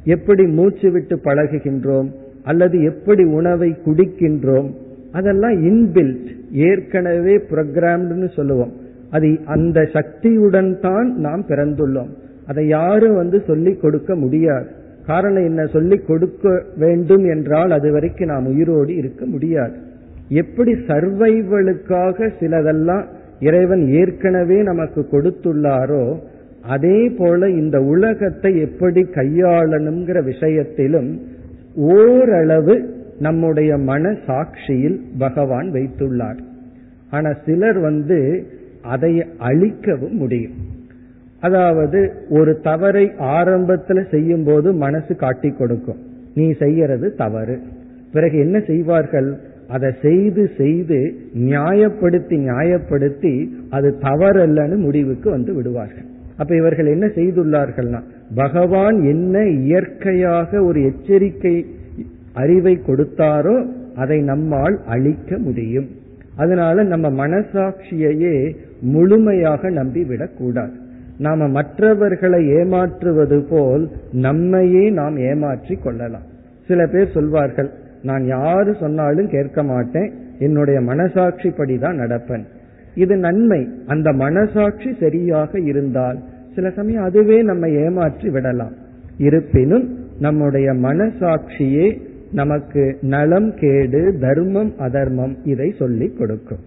[0.04, 2.10] எப்படி மூச்சு விட்டு பழகுகின்றோம்
[2.42, 4.70] அல்லது எப்படி உணவை குடிக்கின்றோம்
[5.12, 8.72] அதெல்லாம் இன்பில்ட் ஏற்கனவே புரோகிராம்னு சொல்லுவோம்.
[9.10, 12.08] அது அந்த சக்தியுடன் தான் நாம் பிறந்துள்ளோம்.
[12.46, 14.66] அதை யாரும் வந்து சொல்லிக் கொடுக்க முடியாது.
[15.06, 15.66] காரணம் என்ன?
[15.66, 19.76] சொல்லிக் கொடுக்க வேண்டும் என்றால் அது வரைக்கும் நாம் உயிரோடு இருக்க முடியாது.
[20.28, 23.04] எப்படி சர்வைவலுக்காக சிலதெல்லாம்
[23.40, 26.18] இறைவன் ஏற்கனவே நமக்கு கொடுத்துள்ளாரோ
[26.66, 31.20] அதே போல இந்த உலகத்தை எப்படி கையாளணுங்கிற விஷயத்திலும்
[31.74, 36.38] ஓரளவு நம்முடைய மன சாட்சியில் பகவான் வைத்துள்ளார்.
[37.10, 38.46] ஆனா சிலர் வந்து
[38.82, 40.52] அதை அழிக்கவும் முடியும்.
[41.40, 45.98] அதாவது ஒரு தவறை ஆரம்பத்துல செய்யும் போது மனசு காட்டி கொடுக்கும்.
[46.34, 47.58] நீ செய்யறது தவறு.
[48.12, 49.38] பிறகு என்ன செய்வார்கள்?
[49.68, 56.12] அதை செய்து செய்து நியாயப்படுத்தி நியாயப்படுத்தி அது தவறல்லன்னு முடிவுக்கு வந்து விடுவார்கள்.
[56.36, 58.00] அப்ப இவர்கள் என்ன செய்துள்ளார்கள்னா
[58.34, 61.56] பகவான் என்ன இயற்கையாக ஒரு எச்சரிக்கை
[62.32, 63.56] அறிவை கொடுத்தாரோ
[63.96, 65.88] அதை நம்மால் அழிக்க முடியும்.
[66.36, 70.74] அதனால நம்ம மனசாட்சியையே முழுமையாக நம்பிவிடக்கூடாது
[71.18, 76.26] நாம மற்றவர்களை ஏமாற்றுவது போல் நம்மையே நாம் ஏமாற்றி கொள்ளலாம்.
[76.68, 77.70] சில பேர் சொல்வார்கள்
[78.02, 80.10] நான் யாரு சொன்னாலும் கேட்க மாட்டேன்.
[80.38, 82.44] என்னுடைய மனசாட்சிப்படி தான் நடப்பேன்.
[82.94, 83.68] இது நன்மை.
[83.86, 86.18] அந்த மனசாட்சி சரியாக இருந்தால்
[86.54, 88.72] சில சமயம் அதுவே நம்ம ஏமாற்றி விடலாம்.
[89.18, 91.98] இருப்பினும் நம்முடைய மனசாட்சியே
[92.32, 96.58] நமக்கு நலம் கேடு தர்மம் அதர்மம் இதை சொல்லிக் கொடுக்கும்.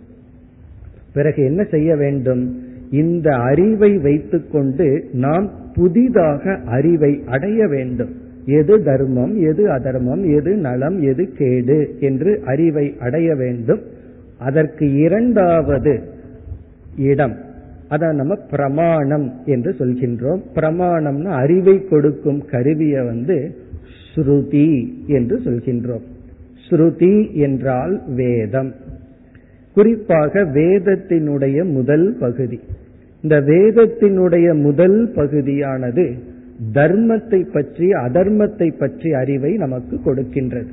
[1.13, 2.62] பிறகு என்ன செய்ய வேண்டும்?
[2.92, 8.10] இந்த அறிவை வைத்துக்கொண்டு நாம் புதிதாக அறிவை அடைய வேண்டும்.
[8.46, 13.80] எது தர்மம் எது அதர்மம் எது நலம் எது கேடு என்று அறிவை அடைய வேண்டும்.
[14.40, 16.16] அதற்கு இரண்டாவது
[16.98, 17.36] இடம்.
[17.90, 20.42] அதை நம்ம பிரமாணம் என்று சொல்கின்றோம்.
[20.56, 23.58] பிரமாணம்னா அறிவை கொடுக்கும் கருவியை வந்து
[24.16, 26.02] ஸ்ருதி என்று சொல்கின்றோம்.
[26.70, 28.74] ஸ்ருதி என்றால் வேதம்.
[29.74, 32.60] குறிப்பாக வேதத்தினுடைய முதல் பகுதி.
[33.22, 36.14] இந்த வேதத்தினுடைய முதல் பகுதியானது
[36.74, 40.68] தர்மத்தை பற்றி அதர்மத்தை பற்றி அறிவை நமக்கு கொடுக்கின்றது.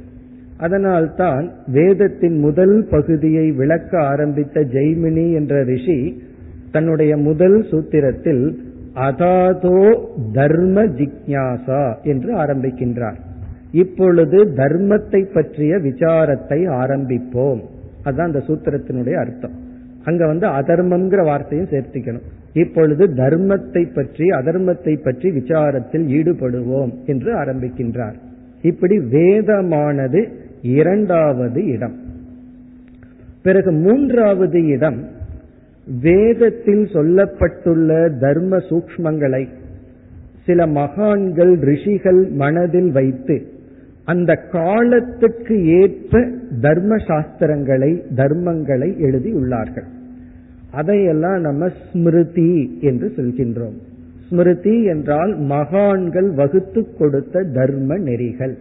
[0.64, 5.98] அதனால்தான் வேதத்தின் முதல் பகுதியை விளக்க ஆரம்பித்த ஜெய்மினி என்ற ரிஷி
[6.70, 8.44] தன்னுடைய முதல் சூத்திரத்தில்
[9.08, 9.78] அதாதோ
[10.32, 13.18] தர்ம ஜிக்யாசா என்று ஆரம்பிக்கின்றார்.
[13.82, 17.60] இப்பொழுது தர்மத்தை பற்றிய விசாரத்தை ஆரம்பிப்போம்.
[18.04, 19.54] அதுதான் அந்த சூத்திரத்தினுடைய அர்த்தம்.
[20.04, 22.26] அங்க வந்து அதர்மம்ங்கிற வார்த்தையும் சேர்த்திக்கணும்.
[22.62, 28.16] இப்பொழுது தர்மத்தை பற்றி அதர்மத்தை பற்றி விசாரத்தில் ஈடுபடுவோம் என்று ஆரம்பிக்கின்றார்.
[28.70, 30.20] இப்படி வேதமானது
[30.64, 31.94] இரண்டாவது இடம்.
[33.42, 35.08] பிறகு மூன்றாவது இடம்
[36.00, 39.48] வேதத்தில் சொல்லப்பட்டுள்ள தர்ம சூக்மங்களை
[40.44, 43.46] சில மகான்கள் ரிஷிகள் மனதில் வைத்து
[44.04, 46.28] அந்த காலத்துக்கு ஏற்ப
[46.60, 49.86] தர்ம சாஸ்திரங்களை தர்மங்களை எழுதி உள்ளார்கள்.
[50.70, 53.76] அதையெல்லாம் நம்ம ஸ்மிருதி என்று சொல்கின்றோம்.
[54.28, 58.56] ஸ்மிருதி என்றால் மகான்கள் வகுத்து கொடுத்த தர்ம நெறிகள்.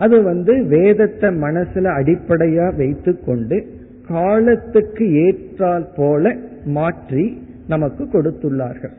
[0.00, 3.56] அது வந்து வேதத்தை மனசுல அடிப்படையா வைத்து கொண்டு
[4.08, 6.32] காலத்துக்கு ஏற்றால் போல
[6.76, 7.24] மாற்றி
[7.66, 8.94] நமக்கு கொடுத்துள்ளார்கள்.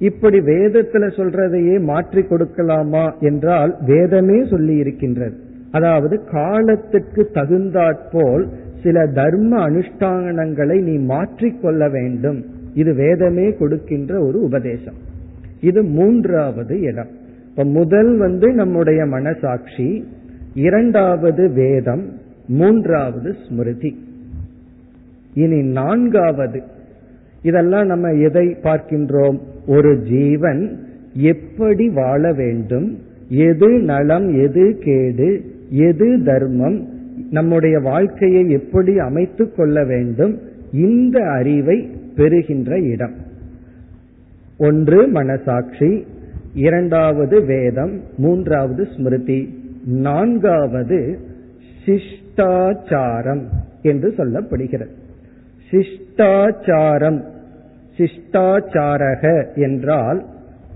[0.00, 5.36] இப்படி வேதத்துல சொல்றதையே மாற்றி கொடுக்கலாமா என்றால் வேதமே சொல்லி இருக்கின்றது.
[5.70, 8.44] அதாவது காலத்துக்கு தகுந்தாற்போல்
[8.82, 12.40] சில தர்ம அனுஷ்டானங்களை நீ மாற்றிக்கொள்ள வேண்டும்.
[12.74, 14.98] இது வேதமே கொடுக்கின்ற ஒரு உபதேசம்.
[15.60, 17.12] இது மூன்றாவது இடம்.
[17.48, 19.88] இப்ப முதல் வந்து நம்முடைய மனசாட்சி
[20.56, 22.12] இரண்டாவது வேதம்
[22.46, 23.98] மூன்றாவது ஸ்மிருதி.
[25.34, 26.62] இனி நான்காவது.
[27.42, 29.38] இதெல்லாம் நம்ம எதை பார்க்கின்றோம்?
[29.66, 30.78] ஒரு ஜீவன்
[31.12, 32.98] எப்படி வாழ வேண்டும்?
[33.28, 36.88] எது நலம் எது கேடு எது தர்மம்?
[37.30, 40.38] நம்முடைய வாழ்க்கையை எப்படி அமைத்துக் கொள்ள வேண்டும்?
[40.72, 43.14] இந்த அறிவை பெறுகின்ற இடம்.
[44.58, 46.06] ஒன்று மனசாட்சி
[46.54, 49.64] இரண்டாவது வேதம் மூன்றாவது ஸ்மிருதி.
[49.86, 51.18] நான்காவது
[51.84, 53.42] சிஷ்டாச்சாரம்
[53.82, 54.88] என்று சொல்லப்படுகிறது.
[55.70, 57.22] சிஷ்டாச்சாரம்
[57.96, 60.24] சிஷ்டாச்சாரக என்றால்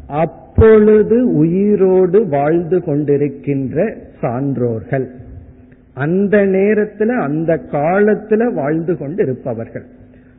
[0.06, 5.06] அப்பொழுது உயிரோடு வாழ்ந்து கொண்டிருக்கின்ற சான்றோர்கள்.
[5.94, 9.84] அந்த நேரத்துல அந்த காலத்துல வாழ்ந்து கொண்டு இருப்பவர்கள்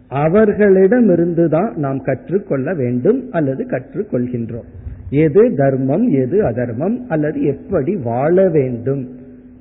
[0.09, 4.69] அவர்களிடமிருந்துதான் நாம் கற்றுக்கொள்ள வேண்டும் அல்லது கற்றுக்கொள்கின்றோம்.
[5.11, 9.09] எது தர்மம் எது அதர்மம் அல்லது எப்படி வாழ வேண்டும்?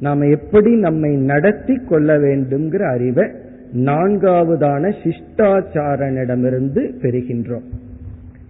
[0.00, 3.28] நாம் எப்படி நம்மை நடத்தி கொள்ள வேண்டும்ங்கிற அறிவை
[3.72, 7.66] நான்காவதான சிஷ்டாச்சாரனிடமிருந்து பெறுகின்றோம்.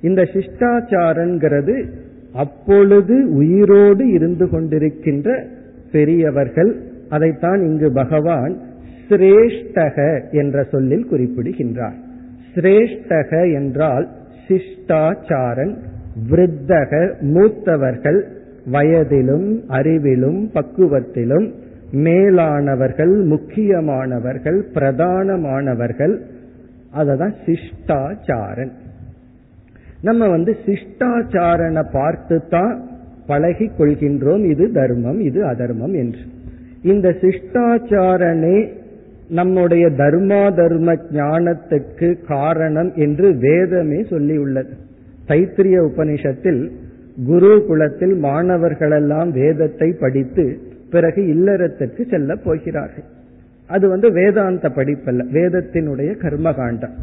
[0.01, 1.89] இந்த சிஷ்டாச்சாரங்கிறது
[2.33, 5.45] அப்பொழுது உயிரோடு இருந்து கொண்டிருக்கின்ற
[5.93, 6.81] பெரியவர்கள்.
[7.09, 8.59] அதைத்தான் இங்கு பகவான்
[9.09, 11.95] சிரேஷ்டக என்ற சொல்லில் குறிப்பிடுகின்றார்.
[12.55, 14.09] சிரேஷ்டக என்றால்
[14.49, 15.75] சிஷ்டாச்சாரன்.
[16.31, 18.23] விருத்தக மூத்தவர்கள்
[18.73, 21.53] வயதிலும் அறிவிலும் பக்குவத்திலும்
[21.93, 26.21] மேலானவர்கள் முக்கியமானவர்கள் பிரதானமானவர்கள்
[26.97, 28.71] அததான் சிஷ்டாச்சாரன்.
[30.03, 32.89] நம்ம வந்து சிஷ்டாச்சாரனை பார்த்து தான்
[33.27, 34.45] பழகி கொள்கின்றோம்.
[34.51, 36.21] இது தர்மம் இது அதர்மம் என்று.
[36.83, 38.69] இந்த சிஷ்டாச்சாரனே
[39.29, 44.73] நம்முடைய தர்மா தர்ம ஞானத்துக்கு காரணம் என்று வேதமே சொல்லியுள்ளது.
[45.29, 46.71] தைத்திரிய உபனிஷத்தில்
[47.27, 50.59] குரு குலத்தில் மாணவர்களெல்லாம் வேதத்தை படித்து
[50.91, 53.05] பிறகு இல்லறத்திற்கு செல்ல போகிறார்கள்.
[53.67, 56.97] அது வந்து வேதாந்த படிப்பல்ல வேதத்தினுடைய கர்மகாண்டம்.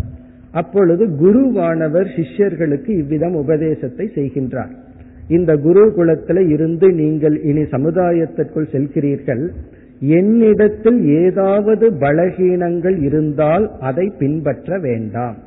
[0.52, 4.74] அப்பொழுது குருவானவர் சிஷ்யர்களுக்கு இவ்விதம் உபதேசத்தை செய்கின்றார்.
[5.28, 9.50] இந்த குரு குலத்தில இருந்து நீங்கள் இனி சமுதாயத்திற்குள் செல்கிறீர்கள்.
[10.00, 15.38] என்னிடத்தில் ஏதாவது பலகீனங்கள் இருந்தால் அதை பின்பற்ற வேண்டாம்.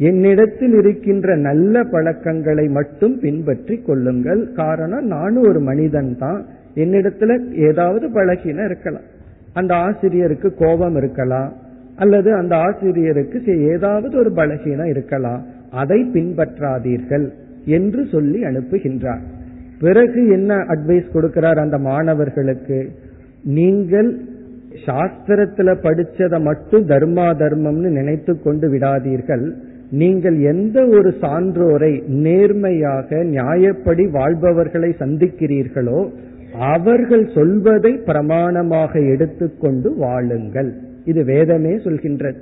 [0.00, 4.52] என்னிடத்தில் இருக்கின்ற நல்ல பழக்கங்களை மட்டும் பின்பற்றி கொள்ளுங்கள்.
[4.52, 6.46] காரணம் நானும் ஒரு மனிதன் தான்.
[6.74, 9.02] என்னிடத்துல ஏதாவது பழகின இருக்கலாம்.
[9.52, 11.52] அந்த ஆசிரியருக்கு கோபம் இருக்கலாம்.
[11.96, 15.44] அல்லது அந்த ஆசிரியருக்கு ஏதாவது ஒரு பலகீனம் இருக்கலாம்.
[15.70, 17.30] அதை பின்பற்றாதீர்கள்
[17.64, 19.20] என்று சொல்லி அனுப்புகின்றார்.
[19.80, 22.88] பிறகு என்ன அட்வைஸ் கொடுக்கிறார் அந்த மாணவர்களுக்கு?
[23.42, 24.18] நீங்கள்
[24.86, 29.54] சாஸ்திரத்துல படிச்சதை மட்டும் தர்மா தர்மம்னு நினைத்து கொண்டு விடாதீர்கள்.
[29.90, 36.10] நீங்கள் எந்த ஒரு சான்றோரை நேர்மையாக நியாயப்படி வாழ்பவர்களை சந்திக்கிறீர்களோ
[36.58, 40.74] அவர்கள் சொல்வதை பிரமாணமாக எடுத்துக்கொண்டு வாழுங்கள்.
[41.04, 42.34] இது வேதமே சொல்கின்றது.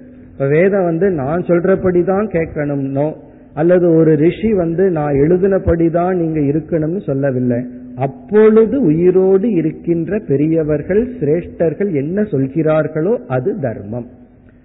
[0.48, 3.12] வேதம் வந்து நான் சொல்றபடிதான் கேட்கணும்னோ
[3.54, 7.66] அல்லது ஒரு ரிஷி வந்து நான் எழுதினபடிதான் நீங்க இருக்கணும்னு சொல்லவில்லை.
[7.94, 14.06] அப்பொழுது உயிரோடு இருக்கின்ற பெரியவர்கள் சிரேஷ்டர்கள் என்ன சொல்கிறார்களோ அது தர்மம்.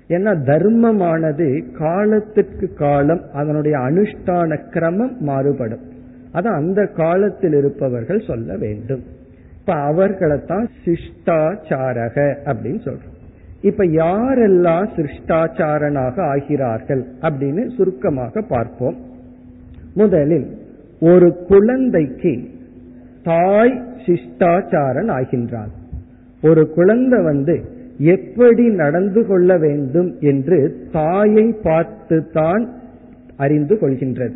[0.08, 5.92] ஏன்னா தர்மமானது காலத்திற்கு காலம் அதனுடைய அனுஷ்டான கிரமம் மாறுபடும்.
[6.32, 9.04] அது அந்த காலத்தில் இருப்பவர்கள் சொல்ல வேண்டும்.
[9.60, 13.12] இப்ப அவர்களைத்தான் சிஷ்டாச்சாரக அப்படின்னு சொல்றோம்.
[13.62, 18.96] இப்ப யாரெல்லாம் சிருஷ்டாச்சாரனாக ஆகிறார்கள் அப்படின்னு சுருக்கமாக பார்ப்போம்.
[19.94, 20.58] முதலில்
[21.00, 22.50] ஒரு குழந்தைக்கு
[23.24, 25.72] தாய் சிஷ்டாச்சாரன் ஆகின்றான்
[26.42, 32.70] ஒரு குழந்தை வந்து எப்படி நடந்து கொள்ள வேண்டும் என்று தாயை பார்த்து தான்
[33.38, 34.34] அறிந்து கொள்கின்றது.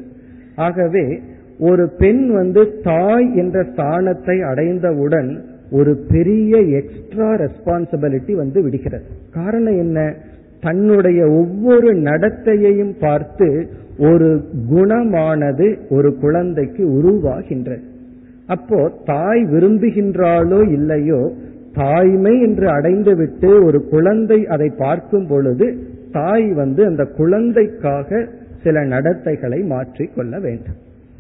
[0.56, 1.20] ஆகவே
[1.60, 9.06] ஒரு பெண் வந்து தாய் என்ற ஸ்தானத்தை அடைந்தவுடன் ஒரு பெரிய எக்ஸ்ட்ரா ரெஸ்பான்சிபிலிட்டி வந்து விடுகிறது.
[9.32, 10.14] காரணம் என்ன?
[10.62, 17.82] தன்னுடைய ஒவ்வொரு நடத்தையையும் பார்த்து ஒரு குணமானது ஒரு குழந்தைக்கு உருவாகின்றது.
[18.48, 21.34] அப்போ தாய் விரும்புகின்றாளோ இல்லையோ
[21.78, 25.68] தாய்மை என்று அடைந்துவிட்டு ஒரு குழந்தை அதை பார்க்கும் பொழுது
[26.12, 28.20] தாய் வந்து அந்த குழந்தைக்காக
[28.64, 30.78] சில நடத்தைகளை மாற்றிக் கொள்ள வேண்டும்.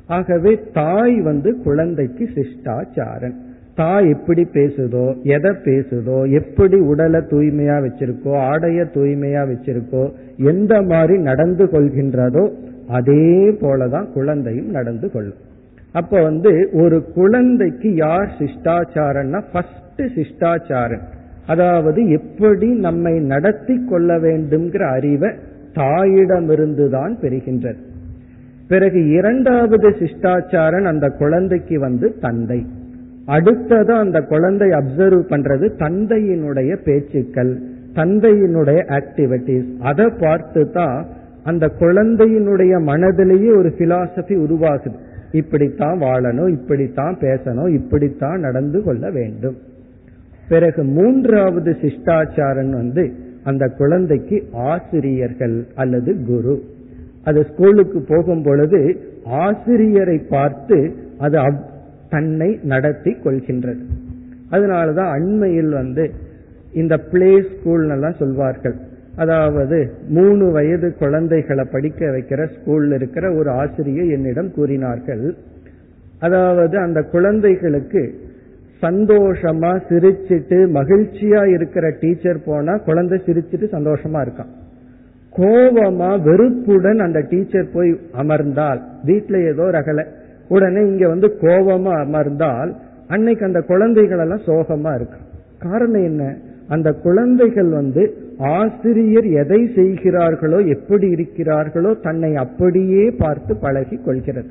[0.08, 3.36] ஆகவே தாய் வந்து குழந்தைக்கு சிஷ்டாச்சாரன்.
[3.76, 10.04] தாய் எப்படி பேசுதோ எதை பேசுதோ எப்படி உடலை தூய்மையா வச்சிருக்கோ ஆடைய தூய்மையா வச்சிருக்கோ
[10.52, 12.46] எந்த மாதிரி நடந்து கொள்கின்றதோ
[12.90, 13.28] அதே
[13.62, 15.42] போலதான் குழந்தையும் நடந்து கொள்ளும்.
[15.94, 21.06] அப்ப வந்து ஒரு குழந்தைக்கு யார் சிஷ்டாச்சாரன்னா ஃபர்ஸ்ட் சிஷ்டாச்சாரன்.
[21.46, 25.30] அதாவது எப்படி நம்மை நடத்தி கொள்ள வேண்டும்ங்கிற அறிவை
[25.74, 27.80] தாயிடமிருந்து தான் பெறுகின்றது.
[28.68, 32.66] பிறகு இரண்டாவது சிஷ்டாச்சாரன் அந்த குழந்தைக்கு வந்து தந்தை.
[33.26, 37.58] அடுத்தது அந்த குழந்தை அப்சர்வ் பண்றது தந்தையினுடைய பேச்சுக்கள்
[37.94, 41.06] தந்தையினுடைய ஆக்டிவிட்டிஸ் அதை பார்த்து தான்
[41.44, 44.98] அந்த குழந்தையினுடைய மனதிலேயே ஒரு பிலாசபி உருவாகுது.
[45.38, 49.58] இப்படித்தான் வாழணும் இப்படித்தான் பேசணும் இப்படித்தான் நடந்து கொள்ள வேண்டும்.
[50.50, 53.06] பிறகு மூன்றாவது சிஷ்டாச்சாரன் வந்து
[53.44, 56.56] அந்த குழந்தைக்கு ஆசிரியர்கள் அல்லது குரு.
[57.24, 58.82] அது ஸ்கூலுக்கு போகும் பொழுது
[59.24, 60.78] ஆசிரியரை பார்த்து
[61.18, 61.38] அது
[62.10, 63.84] தன்னை நடத்தி கொள்கின்றது.
[64.52, 66.06] அதனாலதான் அண்மையில் வந்து
[66.74, 68.78] இந்த பிளே ஸ்கூல் எல்லாம் சொல்வார்கள்.
[69.18, 69.78] அதாவது
[70.10, 75.36] மூணு வயது குழந்தைகளை படிக்க வைக்கிற ஸ்கூல்ல இருக்கிற ஒரு ஆசிரியர் என்னிடம் கூறினார்கள்.
[76.20, 78.02] அதாவது அந்த குழந்தைகளுக்கு
[78.82, 84.52] சந்தோஷமா சிரிச்சிட்டு மகிழ்ச்சியா இருக்கிற டீச்சர் போனா குழந்தை சிரிச்சிட்டு சந்தோஷமா இருக்கான்.
[85.36, 90.06] கோபமா வெறுப்புடன் அந்த டீச்சர் போய் அமர்ந்தால் வீட்டுல ஏதோ ரகலை.
[90.48, 92.72] உடனே இங்க வந்து கோபமா அமர்ந்தால்
[93.08, 95.20] அன்னைக்கு அந்த குழந்தைகள் எல்லாம் சோகமா இருக்கு
[95.60, 96.24] காரணம் என்ன?
[96.68, 98.04] அந்த குழந்தைகள் வந்து
[98.38, 104.50] ஆசிரியர் எதை செய்கிறார்களோ எப்படி இருக்கிறார்களோ தன்னை அப்படியே பார்த்து பழகி கொள்கிறது.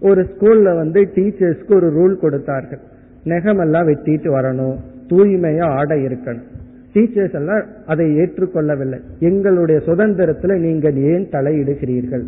[0.00, 2.80] ஒரு ஸ்கூல்ல வந்து டீச்சர்ஸ்க்கு ஒரு ரூல் கொடுத்தார்கள்.
[3.24, 4.76] நெகமெல்லாம் வெட்டிட்டு வரணும்
[5.08, 6.46] தூய்மையா ஆடை இருக்கணும்.
[6.94, 8.98] டீச்சர்ஸ் எல்லாம் அதை ஏற்றுக்கொள்ளவில்லை.
[9.20, 12.24] எங்களுடைய சுதந்திரத்துல நீங்கள் ஏன் தலையிடுகிறீர்கள்?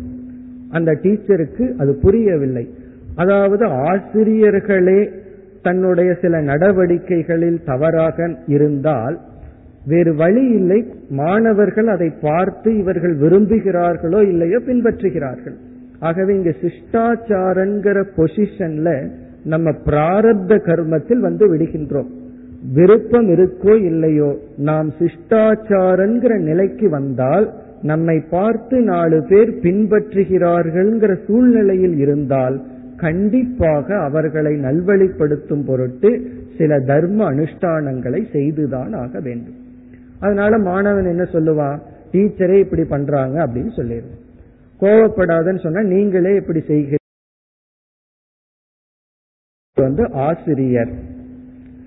[0.69, 2.69] அந்த டீச்சருக்கு அது புரியவில்லை.
[3.15, 4.99] அதாவது ஆசிரியர்களே
[5.61, 9.15] தன்னுடைய சில நடவடிக்கைகளில் தவறாக இருந்தால்
[9.87, 10.79] வேறு வழி இல்லை.
[11.09, 15.57] மாணவர்கள் அதை பார்த்து இவர்கள் விரும்புகிறார்களோ இல்லையோ பின்பற்றுகிறார்கள்.
[15.99, 18.89] ஆகவே இங்க சிஷ்டாச்சாரங்கிற பொசிஷன்ல
[19.43, 22.09] நம்ம பிராரப்த கர்மத்தில் வந்து விடுகின்றோம்.
[22.73, 27.47] விருப்பம் இருக்கோ இல்லையோ நாம் சிஷ்டாச்சாரங்கிற நிலைக்கு வந்தால்
[27.81, 32.57] நம்மை பார்த்து நாலு பேர் பின்பற்றுகிறார்கள்ங்கிற சூழ்நிலையில் இருந்தால்
[33.01, 39.55] கண்டிப்பாக அவர்களை நல்வழிப்படுத்தும் பொருட்டு சில தர்ம அனுஷ்டானங்களை செய்துதான் ஆக வேண்டும்.
[40.19, 41.79] அதனால மாணவன் என்ன சொல்லுவான்
[42.11, 44.19] டீச்சரே இப்படி பண்றாங்க அப்படின்னு சொல்லிடுவான்
[44.79, 46.99] கோவப்படாதன்னு சொன்னா நீங்களே இப்படி செய்கிறீங்க
[49.75, 50.91] வந்து ஆசிரியர்.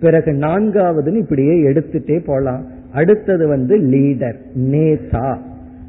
[0.00, 2.66] பிறகு நான்காவதுன்னு இப்படியே எடுத்துட்டே போலாம்.
[2.92, 4.37] அடுத்தது வந்து லீடர்.
[4.59, 5.38] நேதா.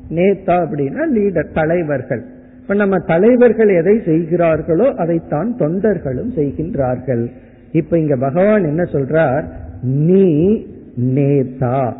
[0.09, 2.25] நேதா அப்படின்னா லீடர் தலைவர்கள்.
[2.65, 7.27] இப்ப நம்ம தலைவர்கள் எதை செய்கிறார்களோ அதைத்தான் தொண்டர்களும் செய்கின்றார்கள்.
[7.71, 9.43] இப்ப இங்க பகவான் என்ன சொல்றார்?
[9.81, 10.57] நீ
[11.01, 11.93] நேதா.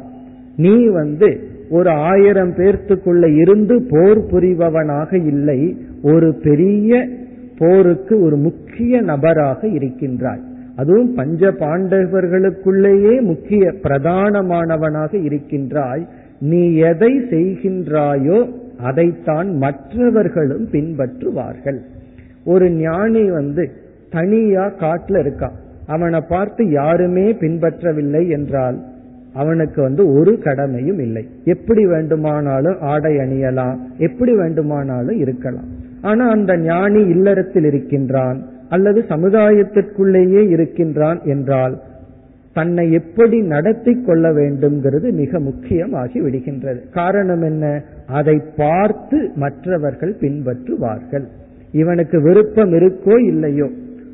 [0.56, 5.78] நீ வந்து ஒரு ஆயிரம் பேர்த்துக்குள்ள இருந்து போர் புரிபவனாக இல்லை.
[6.01, 7.08] ஒரு பெரிய
[7.58, 10.41] போருக்கு ஒரு முக்கிய நபராக இருக்கின்றாய்.
[10.75, 16.08] அதுவும் பஞ்ச பாண்டவர்களுக்குள்ளேயே முக்கிய பிரதானமானவனாக இருக்கின்றாய்.
[16.39, 21.79] நீ எதை செய்கின்றாயோ அதைத்தான் மற்றவர்களும் பின்பற்றுவார்கள்.
[22.45, 23.71] ஒரு ஞானி வந்து
[24.11, 25.55] தனியா காட்டுல இருக்கான்
[25.88, 28.83] அவனை பார்த்து யாருமே பின்பற்றவில்லை என்றால்
[29.33, 31.27] அவனுக்கு வந்து ஒரு கடமையும் இல்லை.
[31.43, 35.65] எப்படி வேண்டுமானாலும் ஆடை அணியலாம் எப்படி வேண்டுமானாலும் இருக்கலாம்.
[36.01, 41.81] ஆனா அந்த ஞானி இல்லறத்தில் இருக்கின்றான் அல்லது சமுதாயத்திற்குள்ளேயே இருக்கின்றான் என்றால்
[42.56, 46.80] தன்னை எப்படி நடத்தி கொள்ள வேண்டும்ங்கிறது மிக முக்கியமாகி விடுகின்றது.
[46.94, 47.84] காரணம் என்ன?
[48.08, 51.26] அதை பார்த்து மற்றவர்கள் பின்பற்றுவார்கள்.
[51.72, 53.70] இவனுக்கு விருப்பம் இருக்கோ இல்லையோ?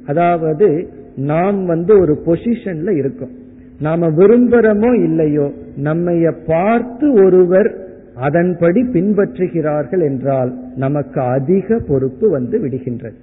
[0.05, 3.31] அதாவது நாம் வந்து ஒரு பொசிஷன்ல இருக்கோம்.
[3.79, 5.51] நாம விரும்புறமோ இல்லையோ?
[5.83, 7.75] நம்மைய பார்த்து ஒருவர்
[8.15, 13.17] அதன்படி பின்பற்றுகிறார்கள் என்றால் நமக்கு அதிக பொறுப்பு வந்து விடுகின்றது.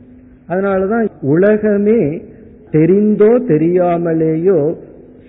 [0.49, 2.23] அதனாலதான் உலகமே
[2.71, 4.75] தெரிந்தோ தெரியாமலேயோ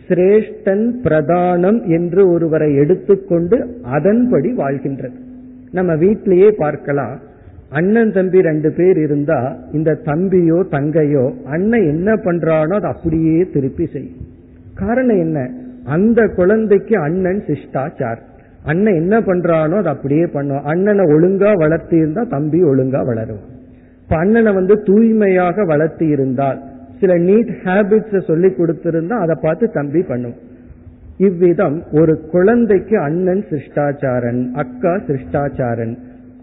[0.09, 3.57] சிரேஷ்டன் பிரதானம் என்று ஒருவரை எடுத்துக்கொண்டு
[3.95, 5.17] அதன்படி வாழ்கின்றது.
[5.71, 7.15] நம்ம வீட்டிலேயே பார்க்கலாம்.
[7.79, 9.39] அண்ணன் தம்பி ரெண்டு பேர் இருந்தா
[9.71, 14.25] இந்த தம்பியோ தங்கையோ அண்ணன் என்ன பண்றானோ அதை அப்படியே திருப்பி செய்யும்
[14.75, 15.37] காரணம் என்ன?
[15.95, 18.19] அந்த குழந்தைக்கு அண்ணன் சிஷ்டாச்சார்.
[18.63, 23.43] அண்ணன் என்ன பண்றானோ அதை அப்படியே பண்ணுவான் அண்ணனை ஒழுங்கா வளர்த்தி இருந்தா தம்பி ஒழுங்கா வளரும்.
[24.03, 26.59] இப்ப அண்ணனை வந்து தூய்மையாக வளர்த்தி இருந்தால்
[27.01, 30.37] சில நீட் ஹேபிட்ஸ் சொல்லி கொடுத்திருந்தா அதை பார்த்து தம்பி பண்ணும்.
[31.27, 35.93] இவ்விதம் ஒரு குழந்தைக்கு அண்ணன் சிருஷ்டாச்சாரன் அக்கா சிருஷ்டாச்சாரன்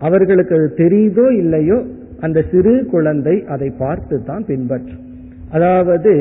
[0.06, 1.78] அவர்களுக்கு அது தெரியுதோ இல்லையோ
[2.26, 5.02] அந்த சிறு குழந்தை அதை பார்த்து தான் பின்பற்றும்.
[5.56, 6.12] அதாவது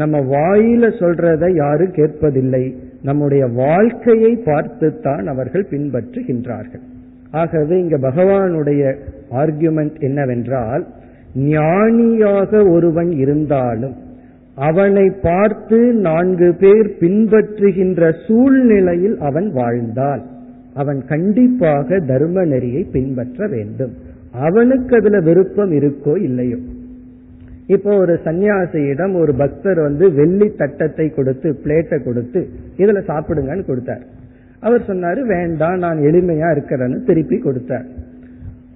[0.00, 2.64] நம்ம வாயில சொல்றதை யாரும் கேட்பதில்லை.
[3.08, 6.84] நம்முடைய வாழ்க்கையை பார்த்துத்தான் அவர்கள் பின்பற்றுகின்றார்கள்.
[7.42, 8.82] ஆகவே இங்க பகவானுடைய
[9.42, 10.84] ஆர்குமெண்ட் என்னவென்றால்
[11.36, 13.94] ஞானியாக ஒருவன் இருந்தாலும்
[14.54, 20.22] அவனை பார்த்து நான்கு பேர் பின்பற்றுகின்ற சூழ்நிலையில் அவன் வாழ்ந்தால்
[20.74, 23.92] அவன் கண்டிப்பாக தர்ம நெறியை பின்பற்ற வேண்டும்.
[24.32, 26.56] அவனுக்கு அதுல விருப்பம் இருக்கோ இல்லையோ.
[27.66, 34.02] இப்போ ஒரு சன்னியாசியிடம் ஒரு பக்தர் வந்து வெள்ளி தட்டத்தை கொடுத்து பிளேட்டை கொடுத்து இதுல சாப்பிடுங்கன்னு கொடுத்தார்.
[34.60, 37.84] அவர் சொன்னாரு வேண்டாம் நான் எளிமையா இருக்கிறேன்னு திருப்பி கொடுத்தார்.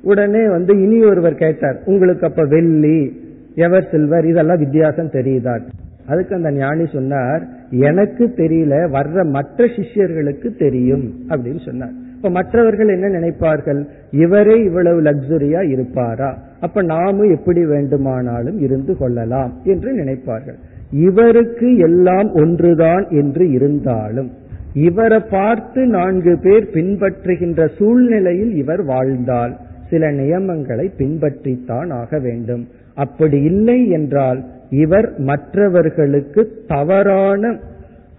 [0.02, 3.12] உடனே வந்து இனி ஒருவர் கேட்டார் உங்களுக்கு அப்ப வெள்ளி
[3.54, 5.60] எவர் சில்வர் இதெல்லாம் வித்தியாசம் தெரியுதா
[6.06, 11.92] அதுக்கு அந்த ஞானி சொன்னார் எனக்கு தெரியல வர்ற மற்ற சிஷ்யர்களுக்கு தெரியும் அப்படின்னு சொன்னார்.
[12.16, 13.86] இப்ப மற்றவர்கள் என்ன நினைப்பார்கள்?
[14.10, 16.38] இவரே இவ்வளவு லக்ஸுரியா இருப்பாரா?
[16.60, 20.58] அப்ப நாமும் எப்படி வேண்டுமானாலும் இருந்து கொள்ளலாம் என்று நினைப்பார்கள்.
[20.90, 24.30] இவருக்கு எல்லாம் ஒன்றுதான் என்று இருந்தாலும்
[24.74, 29.56] இவரை பார்த்து நான்கு பேர் பின்பற்றுகின்ற சூழ்நிலையில் இவர் வாழ்ந்தால்
[29.90, 32.64] சில நியமங்களை பின்பற்றித்தான் ஆக வேண்டும்.
[32.94, 37.52] அப்படி இல்லை என்றால் இவர் மற்றவர்களுக்கு தவறான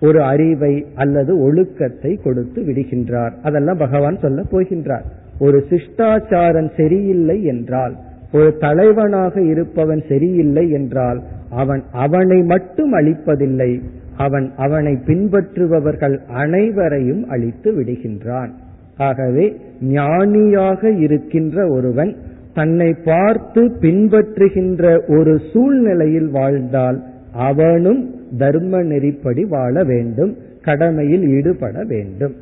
[0.02, 3.34] ஒரு அறிவை அல்லது ஒழுக்கத்தை கொடுத்து விடுகின்றார்.
[3.44, 5.06] அதெல்லாம் பகவான் சொல்ல போகின்றார்.
[5.40, 7.94] ஒரு சிஷ்டாச்சாரன் சரியில்லை என்றால்
[8.34, 11.20] ஒரு தலைவனாக இருப்பவன் சரியில்லை என்றால்
[11.50, 13.72] அவன் அவனை மட்டும் அழிப்பதில்லை
[14.18, 18.52] அவன் அவனை பின்பற்றுபவர்கள் அனைவரையும் அழித்து விடுகின்றான்.
[18.98, 22.16] ஆகவே ஞானியாக இருக்கின்ற ஒருவன்
[22.54, 32.36] தன்னை பார்த்து பின்பற்றுகின்ற ஒரு சூழ்நிலையில் வாழ்ந்தால் அவனும் தர்ம நெறிப்படி வாழ வேண்டும் கடமையில் ஈடுபட வேண்டும்.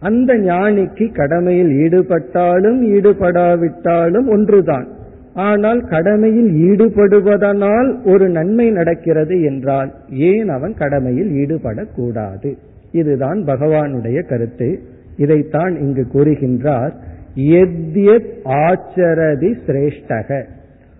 [0.00, 4.88] அந்த ஞானிக்கு கடமையில் ஈடுபட்டாலும் ஈடுபடாவிட்டாலும் ஒன்றுதான்.
[5.34, 12.56] ஆனால் கடமையில் ஈடுபடுவதனால் ஒரு நன்மை நடக்கிறது என்றால் ஏன் அவன் கடமையில் ஈடுபடக்கூடாது?
[12.92, 14.82] இதுதான் பகவானுடைய கருத்து.
[15.18, 16.92] இதைத்தான் இங்கு கூறுகின்றார்
[17.34, 20.44] எத்யத் ஆச்சரதி சிரேஷ்டக.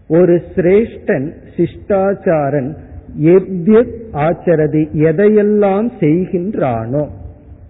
[0.09, 2.77] ஒரு சிரேஷ்டன் சிஷ்டாச்சாரன்
[3.21, 7.09] எத்யத் ஆச்சரதி எதையெல்லாம் செய்கின்றானோ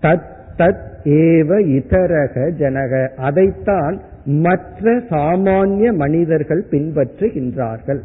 [0.03, 0.29] தத்
[0.59, 3.09] தத் ஏவ இதரக ஜனக.
[3.09, 8.01] அதைத்தான் மற்ற சாமானிய மனிதர்கள் பின்பற்றுகின்றார்கள்.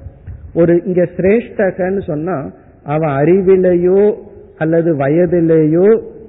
[0.54, 2.52] ஒரு இங்க சிரேஷ்டகன்னு சொன்னா
[2.84, 4.14] அவன் அறிவிலேயோ
[4.58, 5.88] அல்லது வயதிலேயோ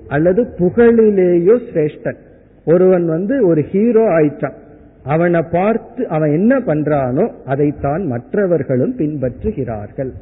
[0.08, 2.20] அல்லது புகழிலேயோ சிரேஷ்டன்.
[2.66, 4.54] ஒருவன் வந்து ஒரு ஹீரோ ஆயிட்டான்.
[5.02, 10.12] அவனை பார்த்து அவன் என்ன பண்றானோ அதைத்தான் மற்றவர்களும் பின்பற்றுகிறார்கள்.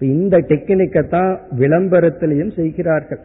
[0.00, 3.20] இந்த டெக்னிக்கை தான் விளம்பரத்திலையும் செய்கிறார்கள்.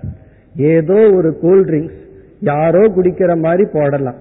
[0.56, 2.00] ஏதோ ஒரு கூல்ட்ரிங்க்ஸ்
[2.40, 4.16] யாரோ குடிக்கிற மாதிரி போடலாம்.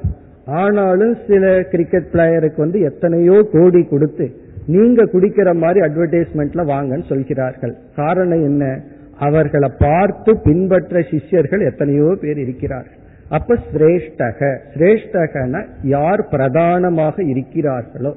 [0.47, 4.27] ஆனாலும் சில கிரிக்கெட் பிளேயருக்கு வந்து எத்தனையோ கோடி கொடுத்து
[4.67, 7.75] நீங்க குடிக்கிற மாதிரி அட்வர்டைஸ்மெண்ட்ல வாங்கன்னு சொல்கிறார்கள்.
[7.97, 8.81] காரணம் என்ன?
[9.19, 12.97] அவர்களை பார்த்து பின்பற்ற சிஷ்யர்கள் எத்தனையோ பேர் இருக்கிறார்கள்.
[13.29, 14.41] அப்ப சிரேஷ்டக.
[14.75, 18.13] சிரேஷ்டகன யார் பிரதானமாக இருக்கிறார்களோ?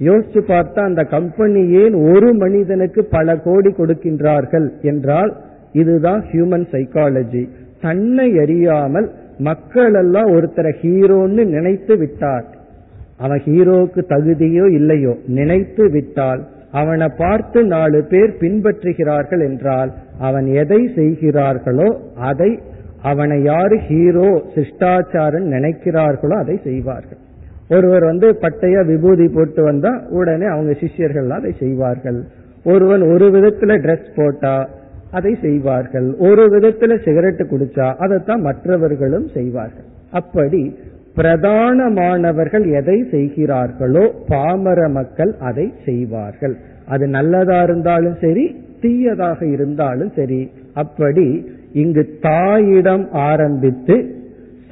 [0.00, 5.32] யோசிச்சு பார்த்தா அந்த கம்பெனி ஏன் ஒரு மனிதனுக்கு பல கோடி கொடுக்கின்றார்கள் என்றால்
[5.72, 7.44] இதுதான் ஹியூமன் சைக்காலஜி
[7.80, 12.46] தன்னை அறியாமல் மக்கள் எல்லாம் ஒருத்தரை ஹீரோன்னு நினைத்து விட்டார்
[13.16, 21.88] அவன் ஹீரோக்கு தகுதியோ இல்லையோ நினைத்து விட்டால் அவனை பார்த்து நாலு பேர் பின்பற்றுகிறார்கள் என்றால் அவன் எதை செய்கிறார்களோ
[22.16, 22.50] அதை
[23.02, 27.20] அவனை யாரு ஹீரோ சிஷ்டாச்சாரன் நினைக்கிறார்களோ அதை செய்வார்கள்.
[27.68, 32.18] ஒருவர் வந்து பட்டைய விபூதி போட்டு வந்தா உடனே அவங்க சிஷ்யர்கள் அதை செய்வார்கள்.
[32.64, 34.68] ஒருவன் ஒரு விதத்துல ட்ரெஸ் போட்டா
[35.10, 36.08] அதை செய்வார்கள்.
[36.18, 39.86] ஒரு விதத்துல சிகரெட் குடிச்சா அதைத்தான் மற்றவர்களும் செய்வார்கள்.
[40.10, 40.76] அப்படி
[41.16, 46.56] பிரதானமானவர்கள் எதை செய்கிறார்களோ பாமர மக்கள் அதை செய்வார்கள்.
[46.88, 48.44] அது நல்லதா இருந்தாலும் சரி
[48.86, 50.40] தீயதாக இருந்தாலும் சரி
[50.82, 51.28] அப்படி
[51.82, 53.96] இங்கு தாயிடம் ஆரம்பித்து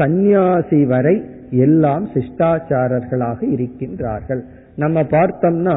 [0.00, 1.16] சந்நியாசி வரை
[1.64, 4.42] எல்லாம் சிஷ்டாச்சாரர்களாக இருக்கின்றார்கள்.
[4.76, 5.76] நம்ம பார்த்தோம்னா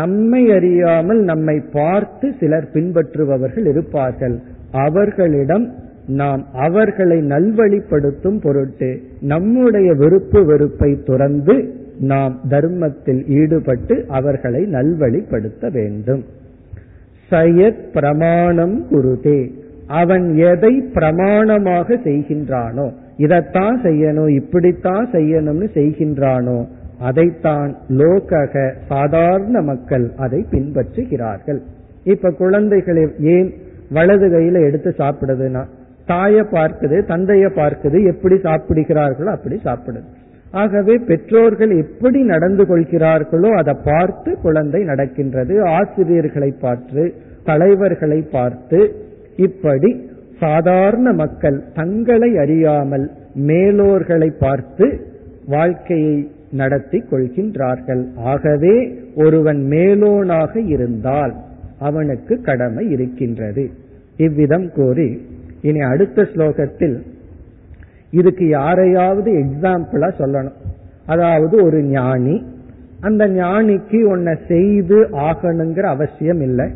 [0.00, 4.36] நம்மை அறியாமல் நம்மை பார்த்து சிலர் பின்பற்றுபவர்கள் இருப்பார்கள்.
[4.86, 5.66] அவர்களிடம்
[6.20, 8.88] நாம் அவர்களை நல்வழிப்படுத்தும் பொருட்டு
[9.32, 11.56] நம்முடைய விருப்பு வெறுப்பை துறந்து
[12.10, 16.22] நாம் தர்மத்தில் ஈடுபட்டு அவர்களை நல்வழிப்படுத்த வேண்டும்.
[17.32, 19.40] சயத் பிரமாணம் குருதே.
[20.00, 26.58] அவன் எதை பிரமாணமாக செய்கின்றானோ இதைத்தான் செய்யணும் இப்படித்தான் செய்யணும்னு செய்கின்றானோ
[27.00, 27.70] அதைத்தான்
[28.00, 28.54] லோகக
[28.88, 31.60] சாதாரண மக்கள் அதை பின்பற்றுகிறார்கள்.
[32.04, 33.04] இப்ப குழந்தைகளை
[33.34, 33.50] ஏன்
[33.90, 35.62] வலது கையில எடுத்து சாப்பிடுதுன்னா
[36.06, 40.08] தாயை பார்க்குது தந்தைய பார்க்குது எப்படி சாப்பிடுகிறார்களோ அப்படி சாப்பிடுது.
[40.60, 47.02] ஆகவே பெற்றோர்கள் எப்படி நடந்து கொள்கிறார்களோ அதை பார்த்து குழந்தை நடக்கின்றது ஆசிரியர்களை பார்த்து
[47.44, 48.80] தலைவர்களை பார்த்து.
[49.36, 49.90] இப்படி
[50.40, 53.06] சாதாரண மக்கள் தங்களை அறியாமல்
[53.48, 54.86] மேலோர்களை பார்த்து
[55.46, 56.16] வாழ்க்கையை
[56.52, 58.02] நடத்தி கொள்கின்றார்கள்.
[58.32, 58.74] ஆகவே
[59.14, 61.32] ஒருவன் மேலோனாக இருந்தால்
[61.78, 63.64] அவனுக்கு கடமை இருக்கின்றது.
[64.16, 65.08] இவ்விதம் கூறி
[65.62, 66.96] இனி அடுத்த ஸ்லோகத்தில்
[68.12, 70.58] இதுக்கு யாரையாவது எக்ஸாம்பிளா சொல்லணும்.
[71.06, 72.36] அதாவது ஒரு ஞானி
[73.00, 76.66] அந்த ஞானிக்கு உன்னை செய்து ஆகணுங்கிற அவசியம் இல்லை.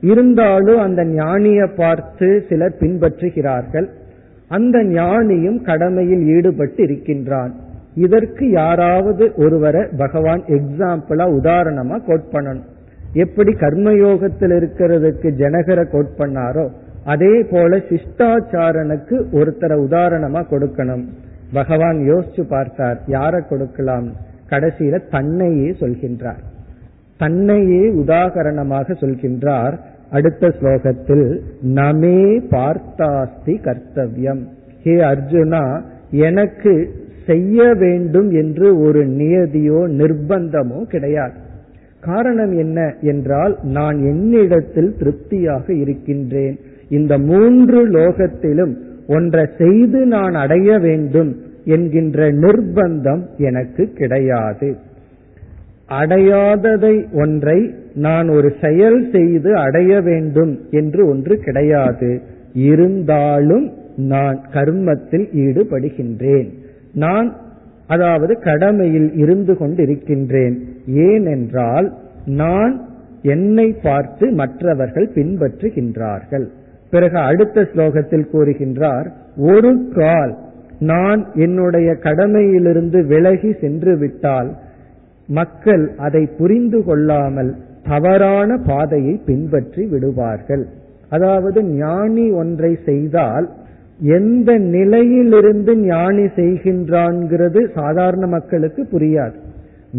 [0.00, 3.88] இருந்தாலும் அந்த ஞானியை பார்த்து சிலர் பின்பற்றுகிறார்கள்.
[4.48, 7.52] அந்த ஞானியும் கடமையில் ஈடுபட்டு இருக்கின்றான்.
[7.94, 12.68] இதற்கு யாராவது ஒருவரை பகவான் எக்ஸாம்பிளா உதாரணமா கோட் பண்ணணும்.
[13.14, 16.64] எப்படி கர்மயோகத்தில் இருக்கிறதுக்கு ஜனகரை கோட் பண்ணாரோ
[17.04, 21.04] அதே போல சிஷ்டாச்சாரனுக்கு ஒருத்தரை உதாரணமா கொடுக்கணும்.
[21.52, 24.08] பகவான் யோசிச்சு பார்த்தார் யாரை கொடுக்கலாம்?
[24.50, 26.42] கடைசியில தன்னையே சொல்கின்றார்.
[27.16, 29.74] தன்னையே உதாகரணமாக சொல்கின்றார்
[30.10, 31.26] அடுத்த ஸ்லோகத்தில்
[31.60, 34.42] நமே பார்த்தாஸ்தி கர்த்தவியம்.
[34.82, 35.64] ஹே அர்ஜுனா
[36.10, 36.72] எனக்கு
[37.26, 41.36] செய்ய வேண்டும் என்று ஒரு நியதியோ நிர்பந்தமோ கிடையாது.
[42.00, 46.56] காரணம் என்ன என்றால் நான் என்னிடத்தில் திருப்தியாக இருக்கின்றேன்.
[46.92, 48.74] இந்த மூன்று லோகத்திலும்
[49.06, 51.30] ஒன்றை செய்து நான் அடைய வேண்டும்
[51.64, 54.70] என்கின்ற நிர்பந்தம் எனக்கு கிடையாது.
[56.00, 57.58] அடையாததை ஒன்றை
[57.94, 62.10] நான் ஒரு செயல் செய்து அடைய வேண்டும் என்று ஒன்று கிடையாது.
[62.54, 63.66] இருந்தாலும்
[63.96, 66.48] நான் கர்மத்தில் ஈடுபடுகின்றேன்.
[66.94, 67.28] நான்
[67.86, 70.56] அதாவது கடமையில் இருந்து கொண்டிருக்கின்றேன்.
[70.86, 71.88] ஏனென்றால்
[72.24, 72.74] நான்
[73.22, 76.46] என்னை பார்த்து மற்றவர்கள் பின்பற்றுகின்றார்கள்.
[76.92, 79.08] பிறகு அடுத்த ஸ்லோகத்தில் கூறுகின்றார்
[79.50, 80.32] ஒரு கால்
[80.90, 84.50] நான் என்னுடைய கடமையிலிருந்து விலகி சென்று விட்டால்
[85.28, 87.50] மக்கள் அதை புரிந்து கொள்ளாமல்
[87.88, 90.64] தவறான பாதையை பின்பற்றி விடுவார்கள்.
[91.08, 93.46] அதாவது ஞானி ஒன்றை செய்தால்
[94.18, 99.36] எந்த நிலையிலிருந்து ஞானி செய்கின்றான்ங்கிறது சாதாரண மக்களுக்கு புரியாது.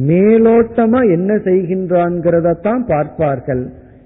[0.07, 3.63] மேலோட்டமா என்ன செய்கின்றான்கிறதான் பார்ப்பார்கள்.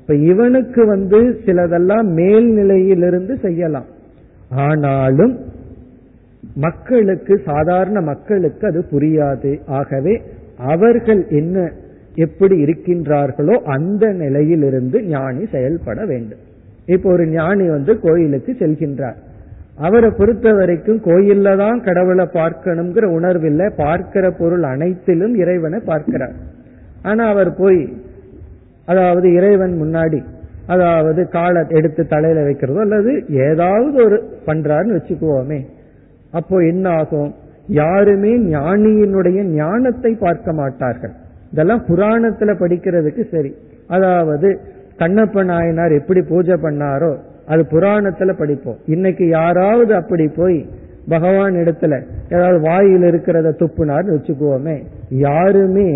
[0.08, 3.88] இப்ப இவனுக்கு வந்து சிலதெல்லாம் மேல்நிலையிலிருந்து செய்யலாம்.
[4.66, 5.34] ஆனாலும்
[6.56, 9.52] மக்களுக்கு சாதாரண மக்களுக்கு அது புரியாது.
[9.80, 10.14] ஆகவே
[10.74, 11.66] அவர்கள் என்ன
[12.16, 16.42] எப்படி இருக்கின்றார்களோ அந்த நிலையிலிருந்து ஞானி செயல்பட வேண்டும்.
[16.86, 19.20] இப்போ ஒரு ஞானி வந்து கோயிலுக்கு செல்கின்றார்.
[19.78, 23.70] அவரை பொறுத்த வரைக்கும் கோயில்ல தான் கடவுளை பார்க்கணுங்கிற உணர்வில்லை.
[23.84, 26.36] பார்க்கிற பொருள் அனைத்திலும் இறைவனை பார்க்கிறார்.
[27.04, 27.82] ஆனா அவர் போய்
[28.88, 30.20] அதாவது இறைவன் முன்னாடி
[30.68, 33.12] அதாவது காலை எடுத்து தலையில வைக்கிறதோ அல்லது
[33.50, 35.60] ஏதாவது ஒரு பண்றாருன்னு வச்சுக்குவோமே.
[36.32, 37.30] அப்போ என்ன ஆகும்?
[37.68, 41.14] யாருமே ஞானியினுடைய ஞானத்தை பார்க்க மாட்டார்கள்.
[41.52, 43.52] இதெல்லாம் புராணத்துல படிக்கிறதுக்கு சரி.
[43.88, 44.50] அதாவது
[44.98, 47.12] கண்ணப்ப நாயனார் எப்படி பூஜை பண்ணாரோ
[47.46, 48.80] அது புராணத்துல படிப்போம்.
[48.86, 50.58] இன்னைக்கு யாராவது அப்படி போய்
[51.10, 51.94] பகவான் இடத்துல
[52.30, 54.78] ஏதாவது வாயில் இருக்கிறத துப்புனார்னு வச்சுக்குவோமே.
[55.10, 55.90] யாருமே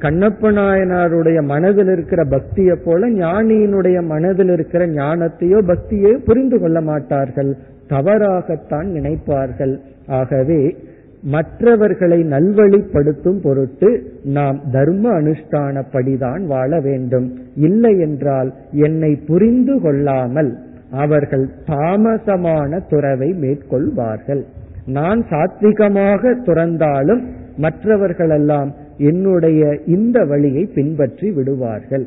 [0.00, 7.56] கண்ணப்ப நாயனாருடைய மனதில் இருக்கிற பக்தியை போல ஞானியினுடைய மனதில் இருக்கிற ஞானத்தையோ பக்தியோ புரிந்து கொள்ள மாட்டார்கள்.
[7.88, 9.74] தவறாகத்தான் நினைப்பார்கள்.
[10.06, 10.76] ஆகவே
[11.22, 17.38] மற்றவர்களை நல்வழிப்படுத்தும் பொருட்டு நாம் தர்ம அனுஷ்டானப்படிதான் வாழ வேண்டும்.
[17.54, 20.58] இல்லை என்றால் என்னை புரிந்து கொள்ளாமல்
[20.90, 24.42] அவர்கள் தாமசமான துறவை மேற்கொள்வார்கள்.
[24.86, 27.24] நான் சாத்விகமாக துறந்தாலும்
[27.56, 32.06] மற்றவர்களெல்லாம் என்னுடைய இந்த வழியை பின்பற்றி விடுவார்கள்.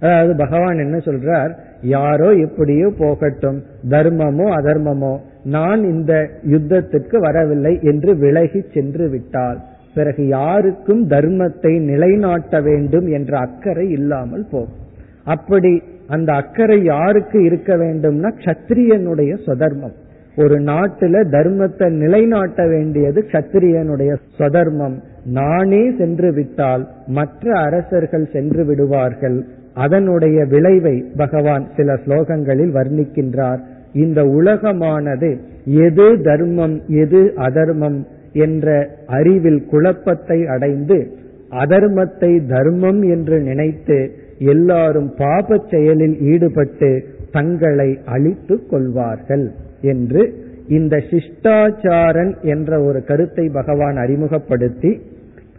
[0.00, 1.50] அதாவது பகவான் என்ன சொல்றார்?
[1.82, 3.62] யாரோ எப்படியோ போகட்டும்.
[3.88, 5.18] தர்மமோ அதர்மமோ.
[5.44, 9.60] நான் இந்த யுத்தத்துக்கு வரவில்லை என்று விலகி சென்று விட்டால்
[9.94, 14.84] பிறகு யாருக்கும் தர்மத்தை நிலைநாட்ட வேண்டும் என்ற அக்கறை இல்லாமல் போகும்.
[15.24, 19.92] அப்படி அந்த அக்கறை யாருக்கு இருக்க வேண்டும்னா கத்திரியனுடைய சுதர்மம்.
[20.36, 25.02] ஒரு நாட்டுல தர்மத்தை நிலைநாட்ட வேண்டியது கத்திரியனுடைய சுதர்மம்.
[25.26, 29.44] நானே சென்று விட்டால் மற்ற அரசர்கள் சென்று விடுவார்கள்.
[29.74, 33.58] அதனுடைய விளைவை பகவான் சில ஸ்லோகங்களில் வர்ணிக்கின்றார்.
[33.92, 41.10] இந்த உலகமானது எது தர்மம் எது அதர்மம் என்ற அறிவில் குழப்பத்தை அடைந்து
[41.50, 52.80] அதர்மத்தை தர்மம் என்று நினைத்து எல்லாரும் பாப செயலில் ஈடுபட்டு தங்களை அழித்துக் கொள்வார்கள் என்று இந்த சிஷ்டாச்சாரன் என்ற
[52.82, 55.00] ஒரு கருத்தை பகவான் அறிமுகப்படுத்தி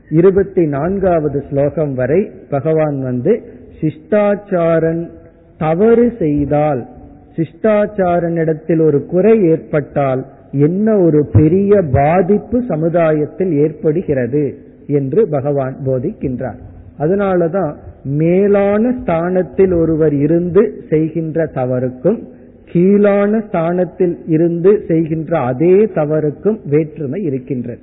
[0.09, 3.41] இருபத்தி நான்காவது ஸ்லோகம் வரை பகவான் வந்து
[3.81, 5.09] சிஷ்டாச்சாரன்
[5.57, 6.87] தவறு செய்தால்
[7.35, 16.59] சிஷ்டாச்சாரனிடத்தில் ஒரு குறை ஏற்பட்டால் என்ன ஒரு பெரிய பாதிப்பு சமுதாயத்தில் ஏற்படுகிறது என்று பகவான் போதிக்கின்றார்.
[16.99, 22.27] அதனாலதான் மேலான ஸ்தானத்தில் ஒருவர் இருந்து செய்கின்ற தவறுக்கும்
[22.65, 27.79] கீழான ஸ்தானத்தில் இருந்து செய்கின்ற அதே தவறுக்கும் வேற்றுமை இருக்கின்றது.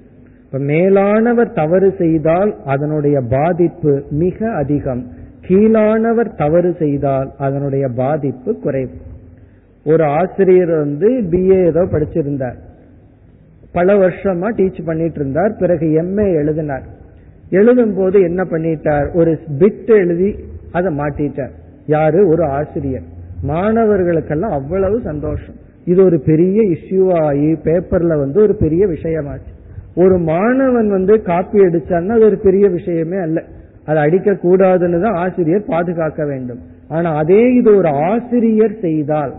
[0.58, 5.06] மேலானவர் தவறு செய்தால் அதனுடைய பாதிப்பு மிக அதிகம்.
[5.48, 8.90] கீழானவர் தவறு செய்தால் அதனுடைய பாதிப்பு குறைவு.
[9.84, 12.54] ஒரு ஆசிரியர் வந்து பிஏ ஏதோ படிச்சிருந்தார்.
[13.72, 16.82] பல வருஷமா டீச் பண்ணிட்டு இருந்தார் பிறகு எம்ஏ எழுதினார்.
[17.50, 19.14] எழுதும் போது என்ன பண்ணிட்டார்?
[19.14, 20.36] ஒரு பிட் எழுதி
[20.72, 21.50] அதை மாட்டிட்டார்.
[21.86, 22.28] யாரு?
[22.28, 23.02] ஒரு ஆசிரியர்.
[23.48, 25.54] மாணவர்களுக்கெல்லாம் அவ்வளவு சந்தோஷம்.
[25.84, 29.53] இது ஒரு பெரிய இஷ்யூ ஆகி பேப்பர்ல வந்து ஒரு பெரிய விஷயமாச்சு.
[29.96, 33.42] ஒரு மாணவன் வந்து காப்பி அடிச்சான்னா அது ஒரு பெரிய விஷயமே அல்ல.
[33.84, 36.60] அதை அடிக்க கூடாதுன்னு தான் ஆசிரியர் பாதுகாக்க வேண்டும்.
[36.88, 39.34] ஆனா அதே இது ஒரு ஆசிரியர் செய்தால்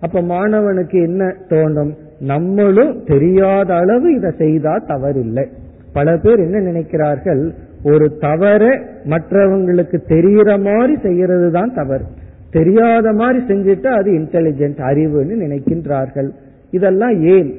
[0.00, 5.44] அப்ப மாணவனுக்கு என்ன தோணும் நம்மளும் தெரியாத அளவு இதை செய்தா தவறில்லை.
[5.92, 7.52] பல பேர் என்ன நினைக்கிறார்கள்?
[7.84, 8.62] ஒரு தவற
[9.04, 12.04] மற்றவங்களுக்கு தெரியற மாதிரி செய்யறது தான் தவறு.
[12.50, 16.28] தெரியாத மாதிரி செஞ்சுட்டு அது இன்டெலிஜென்ட் அறிவுன்னு நினைக்கின்றார்கள்.
[16.70, 17.50] இதெல்லாம் ஏன்?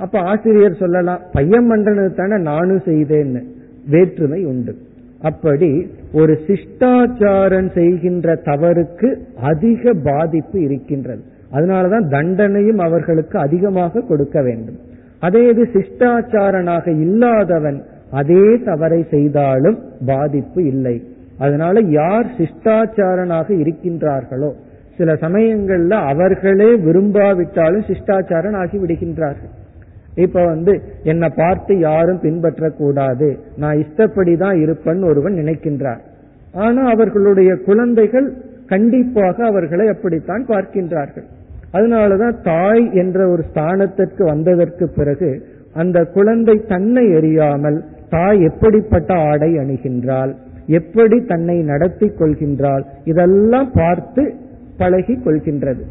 [0.00, 3.42] அப்ப ஆசிரியர் சொல்லலாம் பையன் பண்றது தானே நானும் செய்தேன்னு.
[3.88, 4.74] வேற்றுமை உண்டு.
[5.22, 9.08] அப்படி ஒரு சிஷ்டாச்சாரன் செய்கின்ற தவறுக்கு
[9.42, 11.22] அதிக பாதிப்பு இருக்கின்றது.
[11.52, 14.78] அதனாலதான் தண்டனையும் அவர்களுக்கு அதிகமாக கொடுக்க வேண்டும்.
[15.20, 20.96] அதே இது சிஷ்டாச்சாரனாக இல்லாதவன் அதே தவறை செய்தாலும் பாதிப்பு இல்லை.
[21.38, 24.50] அதனால யார் சிஷ்டாச்சாரனாக இருக்கின்றார்களோ
[24.96, 29.58] சில சமயங்கள்ல அவர்களே விரும்பாவிட்டாலும் சிஷ்டாச்சாரன் ஆகி விடுகின்றார்கள்
[30.14, 33.38] இப்ப வந்து என்னை பார்த்து யாரும் பின்பற்றக்கூடாது.
[33.56, 36.00] நான் இஷ்டப்படிதான் இருப்பேன் ஒருவன் நினைக்கின்றார்.
[36.52, 38.32] ஆனா அவர்களுடைய குழந்தைகள்
[38.66, 41.24] கண்டிப்பாக அவர்களை அப்படித்தான் பார்க்கின்றார்கள்.
[41.72, 47.80] அதனாலதான் தாய் என்ற ஒரு ஸ்தானத்திற்கு வந்ததற்கு பிறகு அந்த குழந்தை தன்னை எறியாமல்
[48.10, 50.34] தாய் எப்படிப்பட்ட ஆடை அணிகின்றாள்
[50.66, 54.34] எப்படி தன்னை நடத்தி கொள்கின்றாள் இதெல்லாம் பார்த்து
[54.76, 55.82] பழகி கொள்கின்றது.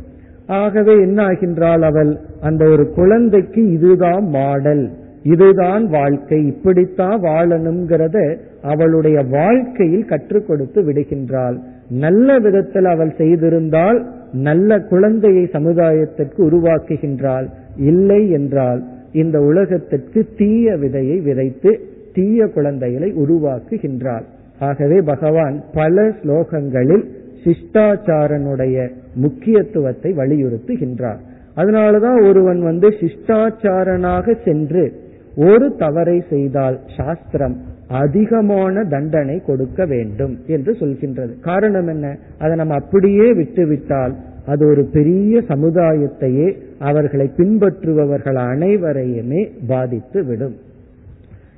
[0.49, 2.17] ஆகவே என்ன ஆகின்றாள் அவள்?
[2.41, 4.89] அந்த ஒரு குழந்தைக்கு இதுதான் மாடல்
[5.23, 11.57] இதுதான் வாழ்க்கை இப்படித்தான் வாழணுங்கிறத அவளுடைய வாழ்க்கையில் கற்றுக் கொடுத்து விடுகின்றாள்.
[11.89, 17.47] நல்ல விதத்தில் அவள் செய்திருந்தால் நல்ல குழந்தையை சமுதாயத்திற்கு உருவாக்குகின்றாள்.
[17.77, 21.79] இல்லை என்றால் இந்த உலகத்திற்கு தீய விதையை விதைத்து
[22.13, 24.23] தீய குழந்தைகளை உருவாக்குகின்றாள்.
[24.59, 27.05] ஆகவே பகவான் பல ஸ்லோகங்களில்
[27.43, 31.19] சிஷ்டாச்சாரனுடைய முக்கியத்துவத்தை வலியுறுத்துகின்றார்.
[31.55, 34.93] அதனாலதான் ஒருவன் வந்து சிஷ்டாச்சாரனாக சென்று
[35.35, 41.39] ஒரு தவறை செய்தால் சாஸ்திரம் அதிகமான தண்டனை கொடுக்க வேண்டும் என்று சொல்கின்றது.
[41.39, 42.17] காரணம் என்ன?
[42.39, 44.15] அதை நம்ம அப்படியே விட்டுவிட்டால்
[44.45, 50.55] அது ஒரு பெரிய சமுதாயத்தையே அவர்களை பின்பற்றுபவர்கள் அனைவரையுமே பாதித்து விடும்.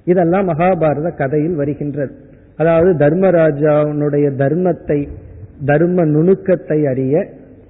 [0.06, 2.12] இதெல்லாம் மகாபாரத கதையில் வருகின்றது.
[2.58, 5.08] அதாவது தர்மராஜாவுடைய தர்மத்தை
[5.66, 7.28] தர்ம நுணுக்கத்தை அறிய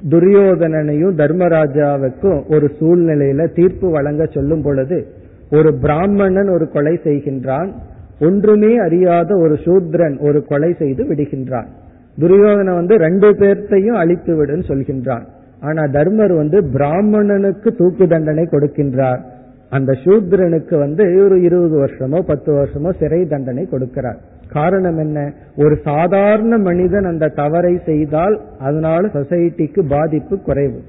[0.10, 5.08] துரியோதனனையும் தர்மராஜாவுக்கும் ஒரு சூழ்நிலையில தீர்ப்பு வழங்க சொல்லும் பொழுது
[5.52, 7.72] ஒரு பிராமணன் ஒரு கொலை செய்கின்றான்
[8.20, 11.66] ஒன்றுமே அறியாத ஒரு சூத்ரன் ஒரு கொலை செய்து விடுகின்றான்.
[12.20, 15.26] துரியோதன வந்து ரெண்டு பேர்த்தையும் அழித்து விடுன்னு சொல்கின்றான்.
[15.60, 19.22] ஆனா தர்மர் வந்து பிராமணனுக்கு தூக்கு தண்டனை கொடுக்கின்றார்.
[19.70, 24.18] அந்த சூத்ரனுக்கு வந்து ஒரு இருபது வருஷமோ பத்து வருஷமோ சிறை தண்டனை கொடுக்கிறார்.
[24.52, 25.34] காரணம் என்ன?
[25.56, 30.80] ஒரு சாதாரண மனிதன் அந்த தவறை செய்தால் அதனால சொசைட்டிக்கு பாதிப்பு குறைவு.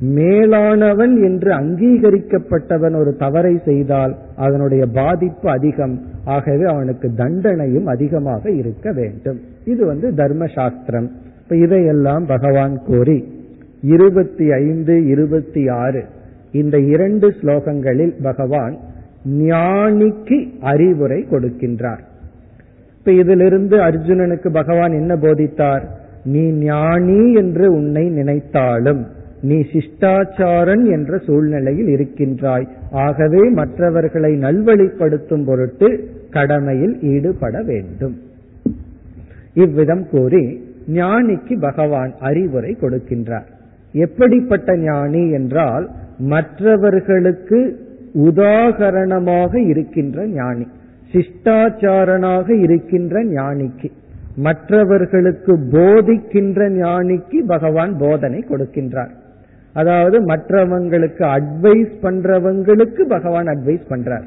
[0.00, 6.00] மேலானவன் என்று அங்கீகரிக்கப்பட்டவன் ஒரு தவறை செய்தால் அதனுடைய பாதிப்பு அதிகம்.
[6.24, 9.40] ஆகவே அவனுக்கு தண்டனையும் அதிகமாக இருக்க வேண்டும்.
[9.64, 11.10] இது வந்து தர்ம சாஸ்திரம்
[11.42, 13.18] இப்ப இதையெல்லாம் பகவான் கூறி
[13.82, 16.04] இருபத்தி ஐந்து இருபத்தி ஆறு
[16.52, 18.76] இந்த இரண்டு ஸ்லோகங்களில் பகவான்
[19.28, 22.08] ஞானிக்கு அறிவுரை கொடுக்கின்றார்.
[23.00, 25.84] இப்ப இதிலிருந்து அர்ஜுனனுக்கு பகவான் என்ன போதித்தார்?
[26.24, 29.06] நீ ஞானி என்று உன்னை நினைத்தாலும்
[29.42, 32.66] நீ சிஷ்டாச்சாரன் என்ற சூழ்நிலையில் இருக்கின்றாய்.
[32.90, 38.16] ஆகவே மற்றவர்களை நல்வழிப்படுத்தும் பொருட்டு கடமையில் ஈடுபட வேண்டும்.
[39.54, 43.48] இவ்விதம் கூறி ஞானிக்கு பகவான் அறிவுரை கொடுக்கின்றார்.
[43.92, 47.78] எப்படிப்பட்ட ஞானி என்றால் மற்றவர்களுக்கு
[48.14, 50.66] உதாகரணமாக இருக்கின்ற ஞானி.
[51.12, 53.90] சிஷ்டாச்சாரனாக இருக்கின்ற ஞானிக்கு
[54.36, 59.10] மற்றவர்களுக்கு போதிக்கின்ற ஞானிக்கு பகவான் போதனை கொடுக்கின்றார்.
[59.72, 64.26] அதாவது மற்றவங்களுக்கு அட்வைஸ் பண்றவங்களுக்கு பகவான் அட்வைஸ் பண்றார்.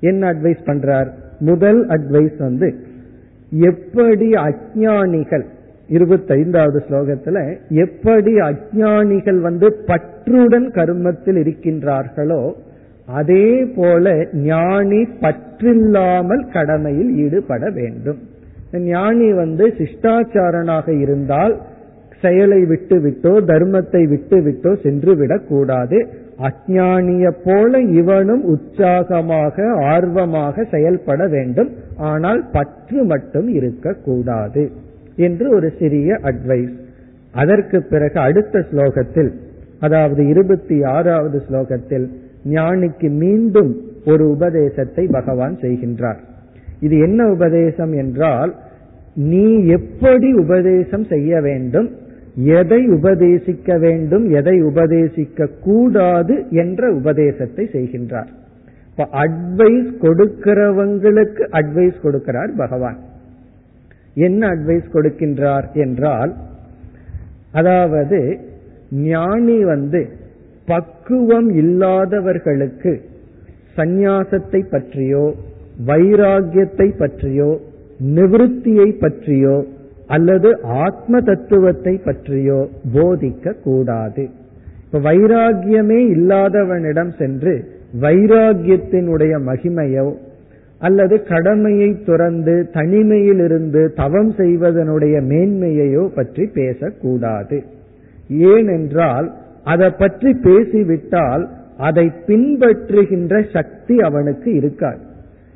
[0.00, 1.10] என்ன அட்வைஸ் பண்றார்?
[1.38, 2.68] முதல் அட்வைஸ் வந்து
[3.50, 5.44] எப்படி அஜானிகள்
[5.88, 12.52] இருபத்தைந்தாவது ஸ்லோகத்துல எப்படி அஜானிகள் வந்து பற்றுடன் கர்மத்தில் இருக்கின்றார்களோ
[13.08, 18.20] அதே போல ஞானி பற்றில்லாமல் கடமையில் ஈடுபட வேண்டும்.
[18.90, 21.54] ஞானி வந்து சிஷ்டாச்சாரனாக இருந்தால்
[22.22, 25.98] செயலை விட்டு விட்டோ தர்மத்தை விட்டு விட்டோ சென்று விடக்கூடாது.
[26.48, 31.70] அஜானிய போல இவனும் உற்சாகமாக ஆர்வமாக செயல்பட வேண்டும்.
[32.10, 34.64] ஆனால் பற்று மட்டும் இருக்கக்கூடாது
[35.16, 36.74] என்று ஒரு சிறிய அட்வைஸ்
[37.34, 39.30] அதற்கு பிறகு அடுத்த ஸ்லோகத்தில்
[39.80, 42.06] அதாவது இருபத்தி ஆறாவது ஸ்லோகத்தில்
[42.44, 43.72] ஞானிக்கு மீண்டும்
[44.04, 46.20] ஒரு உபதேசத்தை பகவான் செய்கின்றார்.
[46.80, 48.52] இது என்ன உபதேசம் என்றால்
[49.14, 51.88] நீ எப்படி உபதேசம் செய்ய வேண்டும்
[52.36, 58.30] எதை உபதேசிக்க வேண்டும் எதை உபதேசிக்க கூடாது என்ற உபதேசத்தை செய்கின்றார்.
[58.90, 62.98] இப்ப அட்வைஸ் கொடுக்கிறவங்களுக்கு அட்வைஸ் கொடுக்கிறார் பகவான்.
[64.14, 66.32] என்ன அட்வைஸ் கொடுக்கின்றார் என்றால்
[67.52, 68.38] அதாவது
[68.90, 70.00] ஞானி வந்து
[70.66, 72.92] பக்குவம் இல்லாதவர்களுக்கு
[73.76, 75.34] சந்நியாசத்தை பற்றியோ
[75.86, 77.60] வைராகியத்தை பற்றியோ
[78.00, 79.64] நிவிருத்தியை பற்றியோ
[80.06, 84.24] அல்லது ஆத்ம தத்துவத்தை பற்றியோ போதிக்க கூடாது.
[84.84, 87.54] இப்ப வைராகியமே இல்லாதவனிடம் சென்று
[88.00, 90.14] வைராகியத்தினுடைய மகிமையோ
[90.78, 97.58] அல்லது கடமையை துறந்து தனிமையிலிருந்து தவம் செய்வதனுடைய மேன்மையையோ பற்றி பேசக்கூடாது.
[98.28, 99.28] ஏனென்றால்
[99.64, 101.44] அதை பற்றி பேசிவிட்டால்
[101.78, 105.02] அதை பின்பற்றுகின்ற சக்தி அவனுக்கு இருக்காது.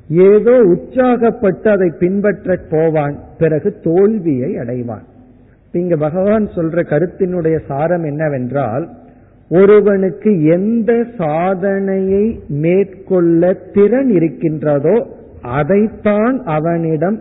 [0.08, 5.06] ஏதோ உற்சாகப்பட்டு அதை பின்பற்ற போவான் பிறகு தோல்வியை அடைவான்.
[5.72, 8.84] இங்க பகவான் சொல்ற கருத்தினுடைய சாரம் என்னவென்றால்
[9.50, 14.96] ஒருவனுக்கு எந்த சாதனையை மேற்கொள்ள திறன் இருக்கின்றதோ
[15.58, 17.18] அதைத்தான் அவனிடம்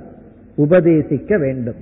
[0.57, 1.79] உபதேசிக்க வேண்டும்.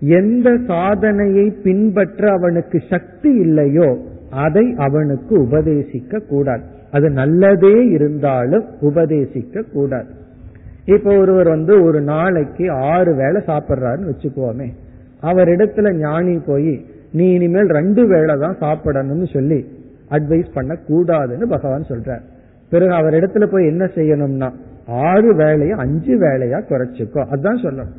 [0.00, 3.88] எந்த சாதனையை பின்பற்ற அவனுக்கு சக்தி இல்லையோ
[4.30, 6.62] அதை அவனுக்கு உபதேசிக்க கூடாது.
[6.90, 10.06] அது நல்லதே இருந்தாலும் உபதேசிக்க கூடாது.
[10.84, 14.68] இப்ப ஒருவர் வந்து ஒரு நாளைக்கு ஆறு வேளை சாப்பிட்றாருன்னு வச்சுக்கோமே.
[15.22, 19.66] அவரிடத்துல ஞானி போய் நீ இனிமேல் ரெண்டு வேளை தான் சாப்பிடணும்னு சொல்லி
[20.10, 22.20] அட்வைஸ் பண்ண கூடாதுன்னு பகவான் சொல்றார்.
[22.70, 24.52] பிறகு அவர் இடத்துல போய் என்ன செய்யணும்னா
[24.86, 27.24] ஆறு வேலையை அஞ்சு வேலையா குறைச்சிக்கோ.
[27.30, 27.92] அதான் சொல்லணும்.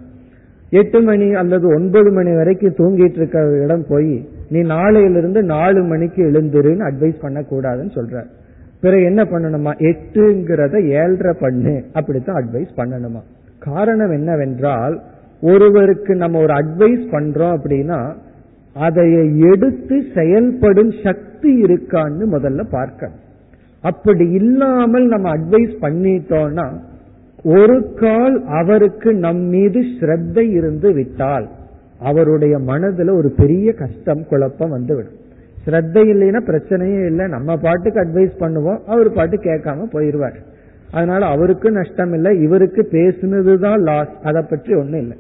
[0.70, 6.92] எட்டு மணி அல்லது ஒன்பது மணி வரைக்கும் தூங்கிட்டு இருக்க இடம் போய் நீ நாளையிலிருந்து நாலு மணிக்கு எழுந்துருன்னு
[6.92, 8.24] அட்வைஸ் பண்ண கூடாதுன்னு சொல்ற.
[8.82, 9.72] பிறகு என்ன பண்ணணுமா?
[9.80, 11.84] எட்டுங்கிறத ஏழ்ரை பண்ணு.
[11.94, 13.22] அப்படித்தான் அட்வைஸ் பண்ணணுமா?
[13.60, 15.02] காரணம் என்னவென்றால்
[15.42, 18.16] ஒருவருக்கு நம்ம ஒரு அட்வைஸ் பண்றோம் அப்படின்னா
[18.74, 23.10] அதை எடுத்து செயல்படும் சக்தி இருக்கான்னு முதல்ல பார்க்க
[23.82, 26.72] அப்படி இல்லாமல் நம்ம அட்வைஸ் பண்ணிட்டோம்னா
[27.44, 31.48] ஒரு கால் அவருக்கு நம் மீது ஸ்ரத்தை இருந்து விட்டால்
[32.00, 35.26] அவருடைய மனதுல ஒரு பெரிய கஷ்டம் குழப்பம் வந்துவிடும்.
[35.66, 37.28] ஸ்ரத்த இல்லைன்னா பிரச்சனையே இல்லை.
[37.28, 38.84] நம்ம பாட்டுக்கு அட்வைஸ் பண்ணுவோம்.
[38.86, 40.36] அவர் பாட்டு கேட்காம போயிருவார்.
[40.92, 42.42] அதனால அவருக்கு நஷ்டம் இல்லை.
[42.42, 45.18] இவருக்கு பேசுனதுதான் லாஸ் அதை பற்றி ஒண்ணும் இல்லை.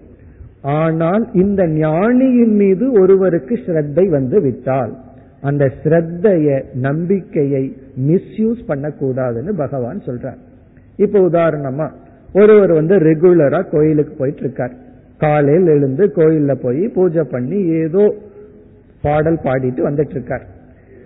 [0.62, 4.98] ஆனால் இந்த ஞானியின் மீது ஒருவருக்கு ஸ்ரத்தை வந்து விட்டால்
[5.42, 10.38] அந்த ஸ்ரத்தைய நம்பிக்கையை மிஸ்யூஸ் பண்ணக்கூடாதுன்னு பகவான் சொல்றார்.
[10.96, 11.92] இப்ப உதாரணமா
[12.34, 14.72] ஒருவர் வந்து ரெகுலரா கோயிலுக்கு போயிட்டு இருக்கார்.
[15.18, 18.14] காலையில் எழுந்து கோயில்ல போய் பூஜை பண்ணி ஏதோ
[19.02, 20.46] பாடல் பாடிட்டு வந்துட்டு இருக்கார்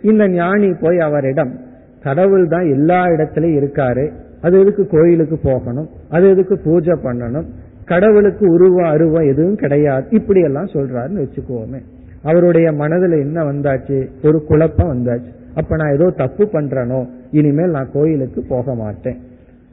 [0.01, 1.59] இந்த ஞானி போய் அவரிடம்
[2.03, 4.11] கடவுள் தான் எல்லா இடத்துலயும் இருக்காரு.
[4.41, 5.89] அது எதுக்கு கோயிலுக்கு போகணும்?
[6.09, 7.45] அது எதுக்கு பூஜை பண்ணணும்?
[7.85, 10.05] கடவுளுக்கு உருவம் அருவம் எதுவும் கிடையாது.
[10.09, 11.81] இப்படி எல்லாம் சொல்றாருன்னு வச்சுக்கோமே.
[12.23, 14.07] அவருடைய மனதுல என்ன வந்தாச்சு?
[14.23, 15.29] ஒரு குழப்பம் வந்தாச்சு.
[15.55, 17.07] அப்ப நான் ஏதோ தப்பு பண்றனோ?
[17.31, 19.17] இனிமேல் நான் கோயிலுக்கு போக மாட்டேன்.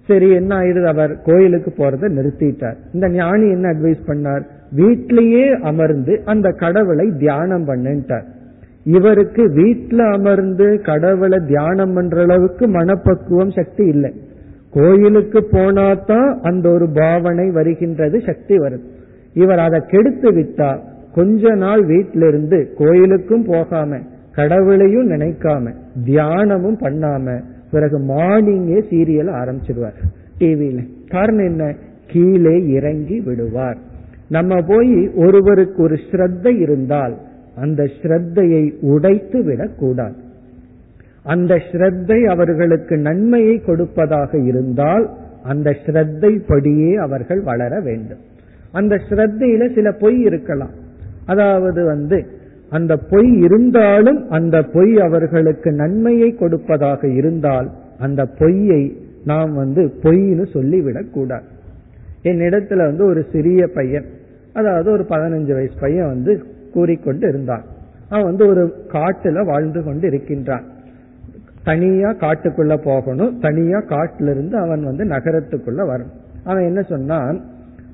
[0.09, 2.79] சரி என்ன ஆயிருது அவர் கோயிலுக்கு போறத நிறுத்திட்டார்.
[2.93, 4.45] இந்த ஞானி என்ன அட்வைஸ் பண்ணார்?
[4.73, 8.27] வீட்டிலேயே அமர்ந்து அந்த கடவுளை தியானம் பண்ணுட்டார்
[8.97, 14.11] இவருக்கு வீட்டுல அமர்ந்து கடவுளை தியானம் பண்ற அளவுக்கு மனப்பக்குவம் சக்தி இல்லை.
[14.71, 18.87] கோயிலுக்கு போனாதான் அந்த ஒரு பாவனை வருகின்றது சக்தி வருது
[19.33, 20.71] இவர் அதை கெடுத்து விட்டா
[21.15, 24.01] கொஞ்ச நாள் வீட்டிலிருந்து கோயிலுக்கும் போகாம
[24.33, 25.73] கடவுளையும் நினைக்காம
[26.05, 27.37] தியானமும் பண்ணாம
[27.71, 29.99] பிறகு மார்னிங்கே சீரியல் ஆரம்பிச்சிடுவார்.
[30.39, 30.89] டிவியில.
[31.09, 31.75] காரணம் என்ன?
[32.07, 33.77] கீழே இறங்கி விடுவார்.
[34.29, 37.17] நம்ம போய் ஒருவருக்கு ஒரு ஸ்ரத்த இருந்தால்
[37.57, 40.17] அந்த ஸ்ரத்தையை உடைத்து விடக்கூடாது.
[41.23, 45.11] அந்த ஸ்ரத்தை அவர்களுக்கு நன்மையை கொடுப்பதாக இருந்தால்
[45.43, 48.19] அந்த ஸ்ரத்தை படியே அவர்கள் வளர வேண்டும்.
[48.73, 50.71] அந்த ஸ்ரத்தையில சில பொய் இருக்கலாம்.
[51.27, 52.27] அதாவது வந்து
[52.71, 61.13] அந்த பொய் இருந்தாலும் அந்த பொய் அவர்களுக்கு நன்மையை கொடுப்பதாக இருந்தால் அந்த பொய்யை நாம் வந்து பொய்னு சொல்லிவிடக்
[61.13, 61.45] கூடாது.
[62.23, 64.05] என்னிடத்துல வந்து ஒரு சிறிய பையன்
[64.53, 67.65] அதாவது ஒரு பதினஞ்சு வயசு பையன் வந்து கூறிக்கொண்டு இருந்தான்.
[68.09, 70.65] அவன் வந்து ஒரு காட்டுல வாழ்ந்து கொண்டு இருக்கின்றான்.
[71.65, 76.45] தனியா காட்டுக்குள்ள போகணும் தனியா காட்டுல இருந்து அவன் வந்து நகரத்துக்குள்ள வரணும்.
[76.45, 77.45] அவன் என்ன சொன்னான்?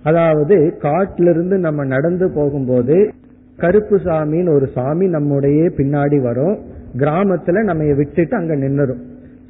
[0.02, 3.10] அதாவது காட்டிலிருந்து நம்ம நடந்து போகும்போது
[3.56, 6.58] கருப்பு சாமின்னு ஒரு சாமி நம்முடைய பின்னாடி வரும்.
[6.96, 9.00] கிராமத்துல நம்ம விட்டுட்டு அங்க நின்னுரும்.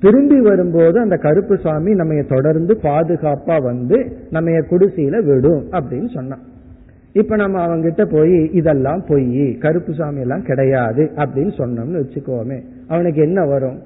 [0.01, 6.41] திரும்பி வரும்போது அந்த கருப்பு சாமி நம்ம தொடர்ந்து பாதுகாப்பா வந்து நம்ம குடிசையில விடும் அப்படின்னு சொன்னான்.
[7.13, 9.59] இப்ப நம்ம அவங்கிட்ட போய் இதெல்லாம் பொய்.
[9.59, 11.11] கருப்பு சாமி எல்லாம் கிடையாது.
[11.17, 12.61] அப்படின்னு சொன்னோம்னு வச்சுக்கோமே.
[12.89, 13.79] அவனுக்கு என்ன வரும்?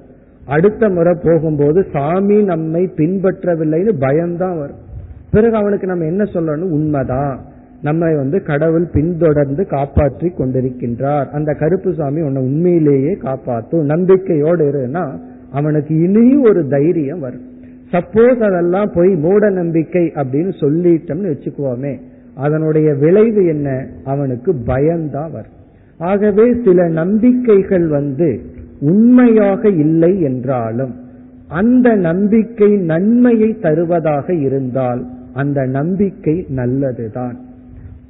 [0.45, 4.87] அடுத்த முறை போகும்போது சாமி நம்மை பின்பற்றவில்லைன்னு பயம்தான் வரும்.
[5.31, 6.69] பிறகு அவனுக்கு நம்ம என்ன சொல்லணும்?
[6.69, 7.39] உண்மைதான்.
[7.81, 11.29] நம்ம வந்து கடவுள் பின்தொடர்ந்து காப்பாற்றி கொண்டிருக்கின்றார்.
[11.29, 13.85] அந்த கருப்பு சாமி உன்னை உண்மையிலேயே காப்பாற்றும்.
[13.85, 15.19] நம்பிக்கையோடு இருன்னா
[15.51, 17.47] அவனுக்கு இனியும் ஒரு தைரியம் வரும்.
[17.91, 21.99] சப்போஸ் அதெல்லாம் போய் மூட நம்பிக்கை அப்படின்னு சொல்லிட்டோம்னு வச்சுக்குவோமே
[22.35, 23.85] அதனுடைய விளைவு என்ன?
[24.03, 25.57] அவனுக்கு பயம்தான் வரும்.
[25.97, 28.39] ஆகவே சில நம்பிக்கைகள் வந்து
[28.79, 30.93] உண்மையாக இல்லை என்றாலும்
[31.47, 37.39] அந்த நம்பிக்கை நன்மையை தருவதாக இருந்தால் அந்த நம்பிக்கை நல்லதுதான்.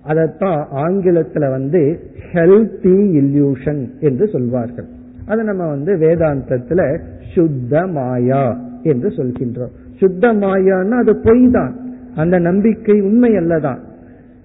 [0.03, 1.99] அதைத்தான் ஆங்கிலத்துல வந்து
[2.33, 4.87] ஹெல்தி இல்யூஷன் என்று சொல்வார்கள்.
[5.25, 7.01] அது நம்ம வந்து வேதாந்தத்துல
[7.35, 9.73] சுத்த மாயா என்று சொல்கின்றோம்.
[9.95, 11.75] சுத்த மாயான்னா அது பொய் தான்
[12.15, 13.79] அந்த நம்பிக்கை உண்மை அல்லதான்.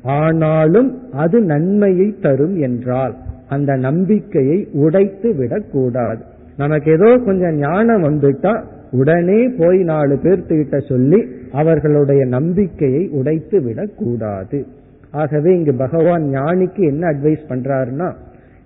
[0.03, 3.15] ஆனாலும் அது நன்மையை தரும் என்றால்
[3.49, 6.23] அந்த நம்பிக்கையை உடைத்து விடக்கூடாது
[6.57, 14.67] நமக்கு ஏதோ கொஞ்சம் ஞானம் வந்துட்டா உடனே போய் நாலு பேர்த்துக்கிட்ட சொல்லி அவர்களுடைய நம்பிக்கையை உடைத்து விடக்கூடாது
[15.15, 18.09] ஆகவே இங்கு பகவான் ஞானிக்கு என்ன அட்வைஸ் பண்றாருன்னா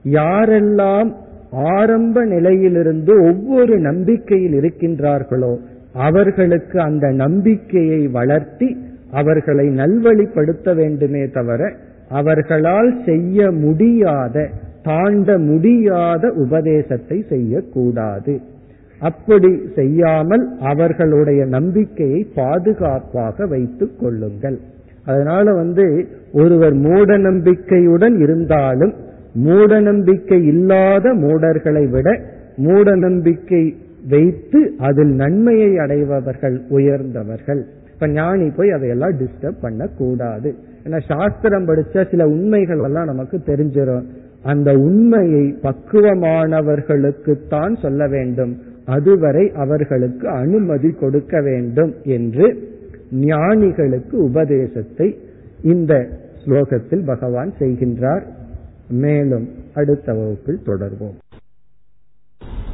[0.05, 1.11] யாரெல்லாம்
[1.75, 5.53] ஆரம்ப நிலையிலிருந்து ஒவ்வொரு நம்பிக்கையில் இருக்கின்றார்களோ
[6.07, 8.69] அவர்களுக்கு அந்த நம்பிக்கையை வளர்த்தி
[9.11, 11.71] அவர்களை நல்வழிப்படுத்த வேண்டுமே தவிர
[12.11, 14.47] அவர்களால் செய்ய முடியாத
[14.83, 18.35] தாண்ட முடியாத உபதேசத்தை செய்யக்கூடாது.
[19.01, 24.59] அப்படி செய்யாமல் அவர்களுடைய நம்பிக்கையை பாதுகாப்பாக வைத்துக் கொள்ளுங்கள்.
[25.09, 28.95] அதனால வந்து ஒருவர் மூட நம்பிக்கையுடன் இருந்தாலும்
[29.35, 32.21] மூட நம்பிக்கை இல்லாத மூடர்களை விட
[32.57, 33.77] மூட நம்பிக்கை
[34.09, 37.67] வைத்து அதில் நன்மையை அடைபவர்கள் உயர்ந்தவர்கள்.
[37.95, 40.55] இப்ப ஞானி போய் அதையெல்லாம் டிஸ்டர்ப் பண்ண கூடாது
[40.85, 44.05] ஏன்னா சாஸ்திரம் படிச்ச சில உண்மைகள் எல்லாம் நமக்கு தெரிஞ்சிடும்
[44.43, 48.57] அந்த உண்மையை பக்குவமானவர்களுக்குத்தான் சொல்ல வேண்டும்.
[48.87, 52.57] அதுவரை அவர்களுக்கு அனுமதி கொடுக்க வேண்டும் என்று
[53.26, 55.08] ஞானிகளுக்கு உபதேசத்தை
[55.74, 55.94] இந்த
[56.44, 58.26] ஸ்லோகத்தில் பகவான் செய்கின்றார்
[59.04, 61.20] மேலும் அடுத்த வகுப்பில் தொடர்வோம்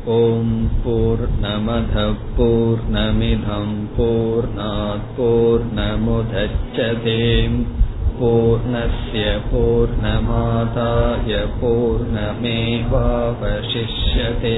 [0.09, 0.51] ॐ
[0.83, 7.17] पूर्णमधः पूर्णमिधं पूर्णात् पूर्णमुदच्छते
[8.19, 14.57] पूर्णस्य पूर्णमादाय पूर्णमेवावशिष्यते